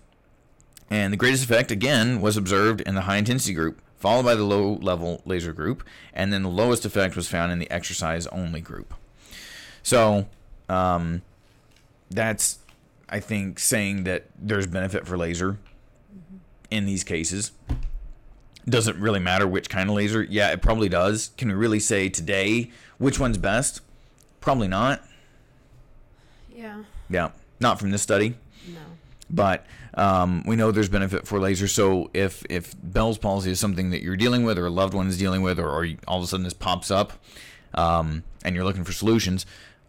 And 0.89 1.11
the 1.11 1.17
greatest 1.17 1.43
effect 1.43 1.71
again 1.71 2.21
was 2.21 2.37
observed 2.37 2.81
in 2.81 2.95
the 2.95 3.01
high 3.01 3.17
intensity 3.17 3.53
group, 3.53 3.81
followed 3.97 4.23
by 4.23 4.35
the 4.35 4.43
low 4.43 4.75
level 4.75 5.21
laser 5.25 5.51
group, 5.51 5.83
and 6.13 6.31
then 6.31 6.43
the 6.43 6.49
lowest 6.49 6.85
effect 6.85 7.15
was 7.15 7.27
found 7.27 7.51
in 7.51 7.59
the 7.59 7.69
exercise 7.69 8.25
only 8.27 8.61
group. 8.61 8.93
So, 9.83 10.27
um, 10.69 11.23
that's, 12.09 12.59
I 13.09 13.19
think, 13.19 13.59
saying 13.59 14.03
that 14.05 14.25
there's 14.39 14.67
benefit 14.67 15.05
for 15.05 15.17
laser 15.17 15.57
in 16.71 16.85
these 16.85 17.03
cases. 17.03 17.51
Doesn't 18.67 18.99
really 18.99 19.19
matter 19.19 19.47
which 19.47 19.69
kind 19.69 19.89
of 19.89 19.95
laser. 19.95 20.23
Yeah, 20.23 20.51
it 20.51 20.61
probably 20.61 20.89
does. 20.89 21.31
Can 21.37 21.47
we 21.49 21.53
really 21.53 21.79
say 21.79 22.09
today 22.09 22.71
which 22.97 23.19
one's 23.19 23.37
best? 23.37 23.81
Probably 24.41 24.67
not. 24.67 25.01
Yeah. 26.57 26.83
Yeah, 27.09 27.29
not 27.59 27.79
from 27.79 27.91
this 27.91 28.01
study 28.01 28.35
No. 28.67 28.79
but 29.29 29.65
um, 29.93 30.43
we 30.45 30.55
know 30.55 30.71
there's 30.71 30.89
benefit 30.89 31.27
for 31.27 31.39
laser. 31.39 31.67
So 31.67 32.09
if 32.13 32.43
if 32.49 32.73
Bell's 32.81 33.17
palsy 33.17 33.51
is 33.51 33.59
something 33.59 33.91
that 33.91 34.01
you're 34.01 34.17
dealing 34.17 34.43
with, 34.43 34.57
or 34.57 34.65
a 34.65 34.69
loved 34.71 34.93
one 34.93 35.07
is 35.07 35.17
dealing 35.17 35.41
with, 35.43 35.59
or, 35.59 35.69
or 35.69 35.87
all 36.07 36.17
of 36.17 36.23
a 36.23 36.27
sudden 36.27 36.43
this 36.43 36.53
pops 36.53 36.89
up, 36.91 37.13
um, 37.75 38.23
and 38.43 38.55
you're 38.55 38.65
looking 38.65 38.83
for 38.83 38.91
solutions, 38.91 39.45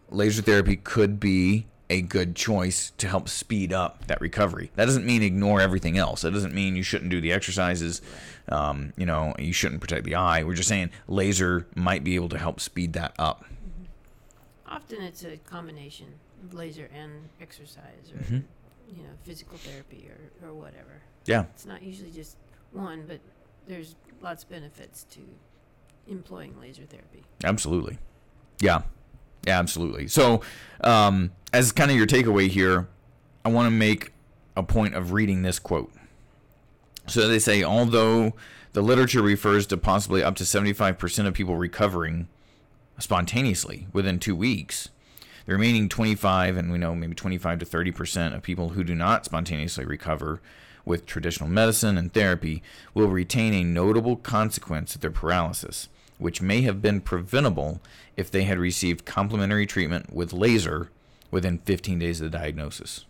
laser 0.09 0.41
therapy 0.41 0.75
could 0.75 1.19
be 1.19 1.65
a 1.91 2.01
good 2.01 2.35
choice 2.35 2.91
to 2.97 3.07
help 3.07 3.27
speed 3.27 3.73
up 3.73 4.05
that 4.05 4.21
recovery. 4.21 4.71
That 4.75 4.85
doesn't 4.85 5.05
mean 5.05 5.23
ignore 5.23 5.59
everything 5.59 5.97
else. 5.97 6.21
That 6.21 6.31
doesn't 6.33 6.53
mean 6.53 6.75
you 6.75 6.83
shouldn't 6.83 7.09
do 7.09 7.19
the 7.19 7.31
exercises. 7.33 8.01
Um, 8.47 8.93
you 8.95 9.07
know, 9.07 9.33
you 9.39 9.53
shouldn't 9.53 9.81
protect 9.81 10.03
the 10.05 10.13
eye. 10.15 10.43
We're 10.43 10.53
just 10.53 10.69
saying 10.69 10.91
laser 11.07 11.65
might 11.75 12.03
be 12.03 12.13
able 12.15 12.29
to 12.29 12.37
help 12.37 12.59
speed 12.59 12.93
that 12.93 13.13
up. 13.17 13.43
Often 14.67 15.01
it's 15.01 15.23
a 15.23 15.37
combination 15.37 16.07
laser 16.51 16.89
and 16.93 17.11
exercise 17.41 18.11
or 18.13 18.19
Mhm. 18.23 18.43
you 18.95 19.03
know 19.03 19.09
physical 19.23 19.57
therapy 19.57 20.09
or, 20.41 20.47
or 20.49 20.53
whatever. 20.53 21.01
Yeah. 21.25 21.43
It's 21.53 21.65
not 21.65 21.81
usually 21.83 22.11
just 22.11 22.37
one, 22.71 23.05
but 23.07 23.19
there's 23.67 23.95
lots 24.21 24.43
of 24.43 24.49
benefits 24.49 25.05
to 25.11 25.19
employing 26.07 26.59
laser 26.59 26.83
therapy. 26.85 27.23
Absolutely. 27.43 27.97
Yeah. 28.59 28.81
Yeah, 29.45 29.59
absolutely. 29.59 30.07
So, 30.07 30.41
um, 30.81 31.31
as 31.53 31.71
kind 31.71 31.91
of 31.91 31.97
your 31.97 32.07
takeaway 32.07 32.47
here, 32.49 32.87
I 33.45 33.49
want 33.49 33.67
to 33.67 33.71
make 33.71 34.11
a 34.57 34.63
point 34.63 34.95
of 34.95 35.11
reading 35.13 35.43
this 35.43 35.59
quote. 35.59 35.93
So 37.07 37.27
they 37.27 37.39
say, 37.39 37.63
although 37.63 38.33
the 38.73 38.81
literature 38.81 39.21
refers 39.21 39.65
to 39.67 39.77
possibly 39.77 40.21
up 40.23 40.35
to 40.37 40.43
75% 40.45 41.25
of 41.27 41.33
people 41.33 41.55
recovering 41.57 42.27
spontaneously 42.97 43.87
within 43.93 44.19
two 44.19 44.35
weeks, 44.35 44.89
the 45.49 45.55
remaining 45.55 45.89
25, 45.89 46.57
and 46.57 46.71
we 46.71 46.77
know 46.77 46.93
maybe 46.93 47.15
25 47.15 47.57
to 47.57 47.65
30% 47.65 48.35
of 48.35 48.43
people 48.43 48.69
who 48.69 48.83
do 48.83 48.93
not 48.93 49.25
spontaneously 49.25 49.83
recover 49.83 50.39
with 50.85 51.07
traditional 51.07 51.49
medicine 51.49 51.97
and 51.97 52.13
therapy 52.13 52.61
will 52.93 53.07
retain 53.07 53.55
a 53.55 53.63
notable 53.63 54.15
consequence 54.15 54.93
of 54.93 55.01
their 55.01 55.09
paralysis, 55.09 55.89
which 56.19 56.39
may 56.39 56.61
have 56.61 56.83
been 56.83 57.01
preventable 57.01 57.81
if 58.15 58.29
they 58.29 58.43
had 58.43 58.59
received 58.59 59.05
complementary 59.05 59.65
treatment 59.65 60.13
with 60.13 60.33
laser 60.33 60.91
within 61.31 61.57
15 61.57 61.97
days 61.97 62.21
of 62.21 62.31
the 62.31 62.37
diagnosis. 62.37 63.05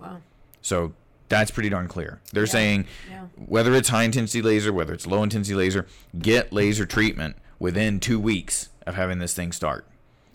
Wow. 0.00 0.22
So 0.62 0.94
That's 1.30 1.50
pretty 1.50 1.70
darn 1.70 1.88
clear. 1.88 2.20
They're 2.32 2.46
saying 2.46 2.84
Yeah. 3.10 3.24
whether 3.36 3.74
it's 3.74 3.88
high 3.88 4.04
intensity 4.04 4.42
laser, 4.42 4.72
whether 4.72 4.92
it's 4.92 5.06
low 5.06 5.22
intensity 5.22 5.54
laser, 5.54 5.86
get 6.18 6.52
laser 6.52 6.84
treatment 6.86 7.36
within 7.58 7.98
two 7.98 8.20
weeks 8.20 8.68
of 8.86 8.94
having 8.94 9.18
this 9.18 9.34
thing 9.34 9.50
start. 9.50 9.86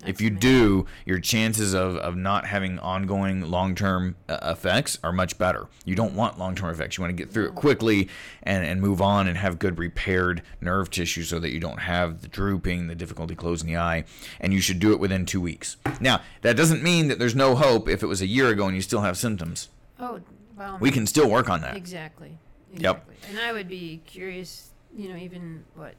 If 0.05 0.21
you 0.21 0.29
do, 0.29 0.85
your 1.05 1.19
chances 1.19 1.73
of, 1.73 1.97
of 1.97 2.15
not 2.15 2.45
having 2.45 2.79
ongoing 2.79 3.41
long 3.51 3.75
term 3.75 4.15
uh, 4.29 4.37
effects 4.43 4.97
are 5.03 5.11
much 5.11 5.37
better. 5.37 5.67
You 5.85 5.95
don't 5.95 6.13
want 6.15 6.39
long 6.39 6.55
term 6.55 6.69
effects. 6.69 6.97
You 6.97 7.03
want 7.03 7.15
to 7.17 7.23
get 7.23 7.31
through 7.33 7.47
it 7.49 7.55
quickly 7.55 8.07
and, 8.43 8.65
and 8.65 8.81
move 8.81 9.01
on 9.01 9.27
and 9.27 9.37
have 9.37 9.59
good 9.59 9.77
repaired 9.77 10.41
nerve 10.61 10.89
tissue 10.89 11.23
so 11.23 11.39
that 11.39 11.51
you 11.51 11.59
don't 11.59 11.79
have 11.79 12.21
the 12.21 12.27
drooping, 12.27 12.87
the 12.87 12.95
difficulty 12.95 13.35
closing 13.35 13.67
the 13.67 13.77
eye. 13.77 14.05
And 14.39 14.53
you 14.53 14.61
should 14.61 14.79
do 14.79 14.93
it 14.93 14.99
within 14.99 15.25
two 15.25 15.41
weeks. 15.41 15.77
Now, 15.99 16.21
that 16.41 16.55
doesn't 16.55 16.81
mean 16.81 17.09
that 17.09 17.19
there's 17.19 17.35
no 17.35 17.55
hope 17.55 17.89
if 17.89 18.01
it 18.01 18.07
was 18.07 18.21
a 18.21 18.27
year 18.27 18.47
ago 18.49 18.67
and 18.67 18.75
you 18.75 18.81
still 18.81 19.01
have 19.01 19.17
symptoms. 19.17 19.69
Oh, 19.99 20.21
well. 20.57 20.77
We 20.79 20.91
can 20.91 21.07
still 21.07 21.29
work 21.29 21.49
on 21.49 21.61
that. 21.61 21.75
Exactly. 21.75 22.37
Yep. 22.75 23.09
And 23.29 23.39
I 23.39 23.51
would 23.51 23.67
be 23.67 23.99
curious, 24.05 24.69
you 24.95 25.09
know, 25.09 25.17
even 25.17 25.65
what 25.75 25.95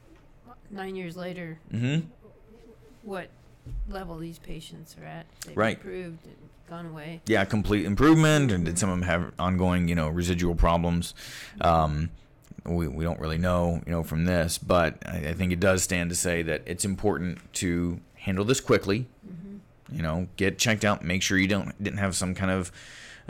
nine 0.71 0.95
years 0.95 1.15
later, 1.17 1.59
Mm-hmm. 1.73 2.07
what 3.03 3.27
level 3.89 4.17
these 4.17 4.39
patients 4.39 4.95
are 5.01 5.05
at. 5.05 5.25
They've 5.45 5.57
Right. 5.57 5.77
improved 5.77 6.25
and 6.25 6.35
gone 6.69 6.85
away. 6.87 7.21
yeah, 7.27 7.43
complete 7.45 7.85
improvement, 7.85 8.51
and 8.51 8.65
did 8.65 8.79
some 8.79 8.89
of 8.89 8.99
them 8.99 9.07
have 9.07 9.33
ongoing, 9.37 9.87
you 9.87 9.95
know, 9.95 10.07
residual 10.09 10.55
problems? 10.55 11.13
Um, 11.59 12.09
we, 12.65 12.87
we 12.87 13.03
don't 13.03 13.19
really 13.19 13.37
know, 13.39 13.81
you 13.85 13.91
know, 13.91 14.03
from 14.03 14.25
this, 14.25 14.57
but 14.57 14.97
I, 15.05 15.29
I 15.29 15.33
think 15.33 15.51
it 15.51 15.59
does 15.59 15.83
stand 15.83 16.09
to 16.11 16.15
say 16.15 16.41
that 16.43 16.61
it's 16.65 16.85
important 16.85 17.39
to 17.55 17.99
handle 18.15 18.45
this 18.45 18.59
quickly. 18.61 19.07
You 19.93 20.01
know, 20.01 20.27
get 20.37 20.57
checked 20.57 20.85
out, 20.85 21.03
make 21.03 21.21
sure 21.21 21.37
you 21.37 21.49
don't 21.49 21.75
didn't 21.83 21.99
have 21.99 22.15
some 22.15 22.33
kind 22.33 22.49
of 22.49 22.71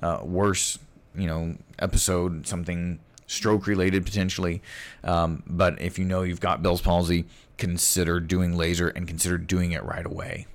uh, 0.04 0.20
worse, 0.22 0.78
you 1.16 1.26
know, 1.26 1.56
episode, 1.80 2.46
something 2.46 3.00
stroke 3.32 3.66
related 3.68 4.06
potentially. 4.06 4.62
Um, 5.04 5.44
but 5.48 5.82
if 5.82 5.98
you 5.98 6.06
know 6.06 6.22
you've 6.24 6.42
got 6.42 6.62
Bell's 6.62 6.82
palsy, 6.82 7.26
consider 7.58 8.20
doing 8.20 8.58
laser 8.58 8.90
and 8.90 9.08
consider 9.08 9.38
doing 9.38 9.72
it 9.72 9.84
right 9.84 10.06
away. 10.06 10.48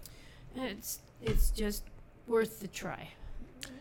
It's 0.54 1.00
it's 1.22 1.50
just 1.50 1.84
worth 2.26 2.60
the 2.60 2.68
try. 2.68 3.08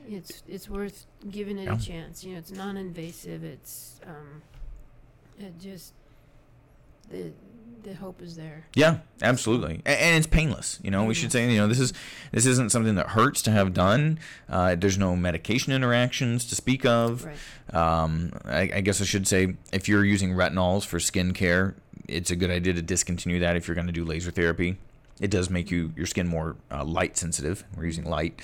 It's 0.08 0.44
it's 0.48 0.70
worth 0.70 1.06
giving 1.30 1.58
it 1.58 1.64
Yeah. 1.66 1.76
a 1.76 1.80
chance. 1.80 2.24
You 2.24 2.34
know, 2.34 2.40
it's 2.40 2.52
non-invasive. 2.52 3.44
It's 3.44 4.00
um, 4.08 4.42
it 5.40 5.60
just 5.60 5.94
the 7.10 7.32
the 7.84 7.94
hope 7.96 8.22
is 8.22 8.36
there. 8.36 8.66
Yeah, 8.74 9.00
absolutely, 9.22 9.82
A- 9.86 10.02
and 10.04 10.16
it's 10.18 10.28
painless. 10.28 10.80
You 10.84 10.92
know, 10.92 11.04
we 11.06 11.14
should 11.14 11.32
say, 11.32 11.50
you 11.52 11.58
know, 11.58 11.68
this 11.68 11.80
is 11.80 11.94
this 12.32 12.46
isn't 12.46 12.72
something 12.72 12.96
that 12.96 13.10
hurts 13.10 13.42
to 13.44 13.52
have 13.52 13.74
done. 13.74 14.20
Uh, 14.50 14.76
there's 14.76 14.98
no 14.98 15.16
medication 15.16 15.74
interactions 15.74 16.46
to 16.46 16.56
speak 16.56 16.86
of. 16.86 17.26
Right. 17.26 17.38
Um, 17.76 18.32
I, 18.46 18.62
I 18.76 18.82
guess 18.82 19.02
I 19.02 19.06
should 19.06 19.28
say, 19.28 19.56
if 19.74 19.88
you're 19.90 20.06
using 20.06 20.32
retinols 20.32 20.86
for 20.86 21.00
skin 21.00 21.34
care, 21.34 21.76
it's 22.08 22.32
a 22.32 22.36
good 22.36 22.50
idea 22.52 22.74
to 22.74 22.82
discontinue 22.82 23.40
that 23.40 23.56
if 23.56 23.68
you're 23.68 23.76
going 23.76 23.88
to 23.88 23.94
do 23.94 24.06
laser 24.06 24.32
therapy. 24.32 24.78
It 25.20 25.32
does 25.32 25.50
make 25.50 25.72
you 25.72 25.94
your 25.96 26.06
skin 26.06 26.28
more 26.28 26.58
uh, 26.70 26.84
light 26.84 27.16
sensitive. 27.18 27.64
We're 27.78 27.86
using 27.86 28.04
light, 28.04 28.42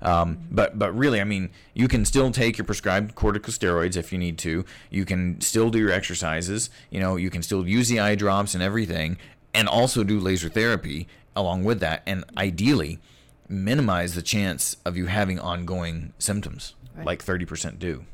um, 0.00 0.38
but 0.50 0.78
but 0.78 0.96
really, 0.96 1.20
I 1.20 1.24
mean, 1.24 1.50
you 1.74 1.86
can 1.86 2.04
still 2.06 2.30
take 2.30 2.56
your 2.56 2.64
prescribed 2.64 3.14
corticosteroids 3.14 3.96
if 3.96 4.10
you 4.12 4.18
need 4.18 4.38
to. 4.38 4.64
You 4.90 5.04
can 5.04 5.40
still 5.42 5.68
do 5.70 5.78
your 5.78 5.90
exercises. 5.90 6.70
You 6.90 7.00
know, 7.00 7.16
you 7.16 7.28
can 7.28 7.42
still 7.42 7.68
use 7.68 7.88
the 7.90 8.00
eye 8.00 8.14
drops 8.14 8.54
and 8.54 8.62
everything, 8.62 9.18
and 9.52 9.68
also 9.68 10.02
do 10.02 10.18
laser 10.18 10.48
therapy 10.48 11.08
along 11.36 11.64
with 11.64 11.80
that. 11.80 12.02
And 12.06 12.24
ideally, 12.38 13.00
minimize 13.46 14.14
the 14.14 14.22
chance 14.22 14.78
of 14.86 14.96
you 14.96 15.06
having 15.06 15.38
ongoing 15.38 16.14
symptoms, 16.18 16.74
Right. 16.96 17.04
like 17.04 17.22
thirty 17.22 17.44
percent 17.44 17.78
do. 17.78 18.06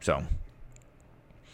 So, 0.00 0.24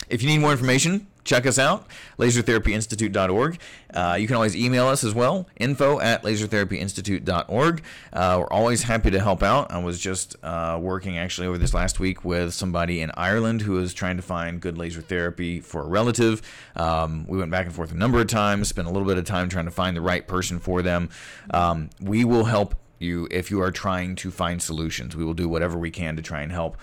if 0.09 0.21
you 0.21 0.29
need 0.29 0.39
more 0.39 0.51
information, 0.53 1.07
check 1.25 1.47
us 1.47 1.59
out, 1.59 1.87
lasertherapyinstitute.org. 2.19 3.59
Uh, 3.93 4.17
you 4.19 4.27
can 4.27 4.37
always 4.37 4.57
email 4.57 4.87
us 4.87 5.05
as 5.05 5.15
well, 5.15 5.47
info 5.57 6.01
at 6.01 6.23
lasertherapyinstitute.org. 6.23 7.83
Uh, 8.13 8.37
we're 8.41 8.53
always 8.53 8.83
happy 8.85 9.11
to 9.11 9.21
help 9.21 9.43
out. 9.43 9.71
I 9.71 9.79
was 9.79 10.01
just 10.01 10.37
uh, 10.43 10.79
working 10.81 11.19
actually 11.19 11.47
over 11.47 11.59
this 11.59 11.75
last 11.75 12.01
week 12.01 12.25
with 12.25 12.55
somebody 12.55 13.01
in 13.01 13.11
Ireland 13.17 13.63
who 13.63 13.73
was 13.73 13.95
trying 13.95 14.17
to 14.17 14.23
find 14.23 14.61
good 14.61 14.79
laser 14.79 15.03
therapy 15.03 15.61
for 15.61 15.83
a 15.83 15.87
relative. 15.87 16.43
Um, 16.77 17.27
we 17.29 17.39
went 17.39 17.51
back 17.51 17.67
and 17.67 17.75
forth 17.75 17.93
a 17.93 17.97
number 17.97 18.21
of 18.21 18.27
times, 18.27 18.69
spent 18.69 18.89
a 18.89 18.91
little 18.91 19.07
bit 19.07 19.19
of 19.19 19.25
time 19.25 19.49
trying 19.49 19.67
to 19.67 19.71
find 19.71 19.97
the 19.97 20.01
right 20.01 20.27
person 20.27 20.59
for 20.59 20.83
them. 20.83 21.11
Um, 21.53 21.91
we 22.01 22.25
will 22.25 22.45
help 22.45 22.75
you 22.99 23.29
if 23.31 23.51
you 23.51 23.61
are 23.61 23.71
trying 23.71 24.15
to 24.17 24.31
find 24.31 24.63
solutions. 24.63 25.15
We 25.17 25.25
will 25.25 25.35
do 25.35 25.49
whatever 25.49 25.77
we 25.79 25.91
can 25.91 26.17
to 26.17 26.23
try 26.23 26.43
and 26.43 26.53
help. 26.53 26.77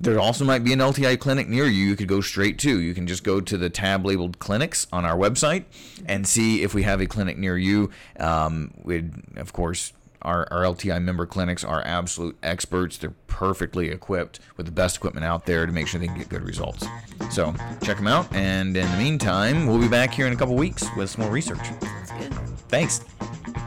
There 0.00 0.18
also 0.18 0.44
might 0.44 0.64
be 0.64 0.72
an 0.72 0.80
LTI 0.80 1.18
clinic 1.18 1.48
near 1.48 1.66
you. 1.66 1.86
You 1.86 1.96
could 1.96 2.08
go 2.08 2.20
straight 2.20 2.58
to. 2.60 2.80
You 2.80 2.94
can 2.94 3.06
just 3.06 3.22
go 3.22 3.40
to 3.40 3.56
the 3.56 3.70
tab 3.70 4.04
labeled 4.04 4.38
clinics 4.38 4.86
on 4.92 5.04
our 5.04 5.16
website 5.16 5.64
and 6.06 6.26
see 6.26 6.62
if 6.62 6.74
we 6.74 6.82
have 6.82 7.00
a 7.00 7.06
clinic 7.06 7.38
near 7.38 7.56
you. 7.56 7.90
Um, 8.18 8.72
we'd, 8.82 9.12
of 9.36 9.52
course, 9.52 9.92
our, 10.24 10.48
our 10.50 10.62
LTI 10.62 11.02
member 11.02 11.26
clinics 11.26 11.62
are 11.64 11.82
absolute 11.84 12.36
experts. 12.42 12.96
They're 12.96 13.14
perfectly 13.28 13.90
equipped 13.90 14.40
with 14.56 14.66
the 14.66 14.72
best 14.72 14.96
equipment 14.96 15.24
out 15.24 15.46
there 15.46 15.66
to 15.66 15.72
make 15.72 15.86
sure 15.86 16.00
they 16.00 16.06
can 16.06 16.18
get 16.18 16.28
good 16.28 16.42
results. 16.42 16.86
So 17.30 17.54
check 17.82 17.98
them 17.98 18.06
out. 18.06 18.32
And 18.34 18.76
in 18.76 18.90
the 18.90 18.96
meantime, 18.96 19.66
we'll 19.66 19.78
be 19.80 19.88
back 19.88 20.12
here 20.12 20.26
in 20.26 20.32
a 20.32 20.36
couple 20.36 20.56
weeks 20.56 20.84
with 20.96 21.10
some 21.10 21.22
more 21.22 21.30
research. 21.30 21.62
That's 21.80 22.10
good. 22.10 22.32
Thanks. 22.68 23.04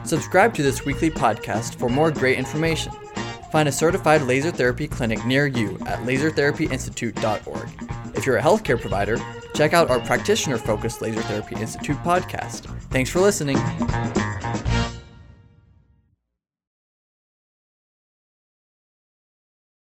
Subscribe 0.04 0.54
to 0.54 0.62
this 0.62 0.84
weekly 0.84 1.10
podcast 1.10 1.78
for 1.78 1.88
more 1.88 2.10
great 2.10 2.38
information. 2.38 2.92
Find 3.50 3.68
a 3.68 3.72
certified 3.72 4.22
laser 4.22 4.50
therapy 4.50 4.88
clinic 4.88 5.24
near 5.24 5.46
you 5.46 5.78
at 5.86 6.00
lasertherapyinstitute.org. 6.00 7.68
If 8.14 8.26
you're 8.26 8.36
a 8.36 8.42
healthcare 8.42 8.80
provider, 8.80 9.18
check 9.54 9.72
out 9.72 9.90
our 9.90 10.00
practitioner 10.00 10.58
focused 10.58 11.00
Laser 11.00 11.22
Therapy 11.22 11.56
Institute 11.56 11.96
podcast. 11.98 12.66
Thanks 12.90 13.10
for 13.10 13.20
listening. 13.20 13.56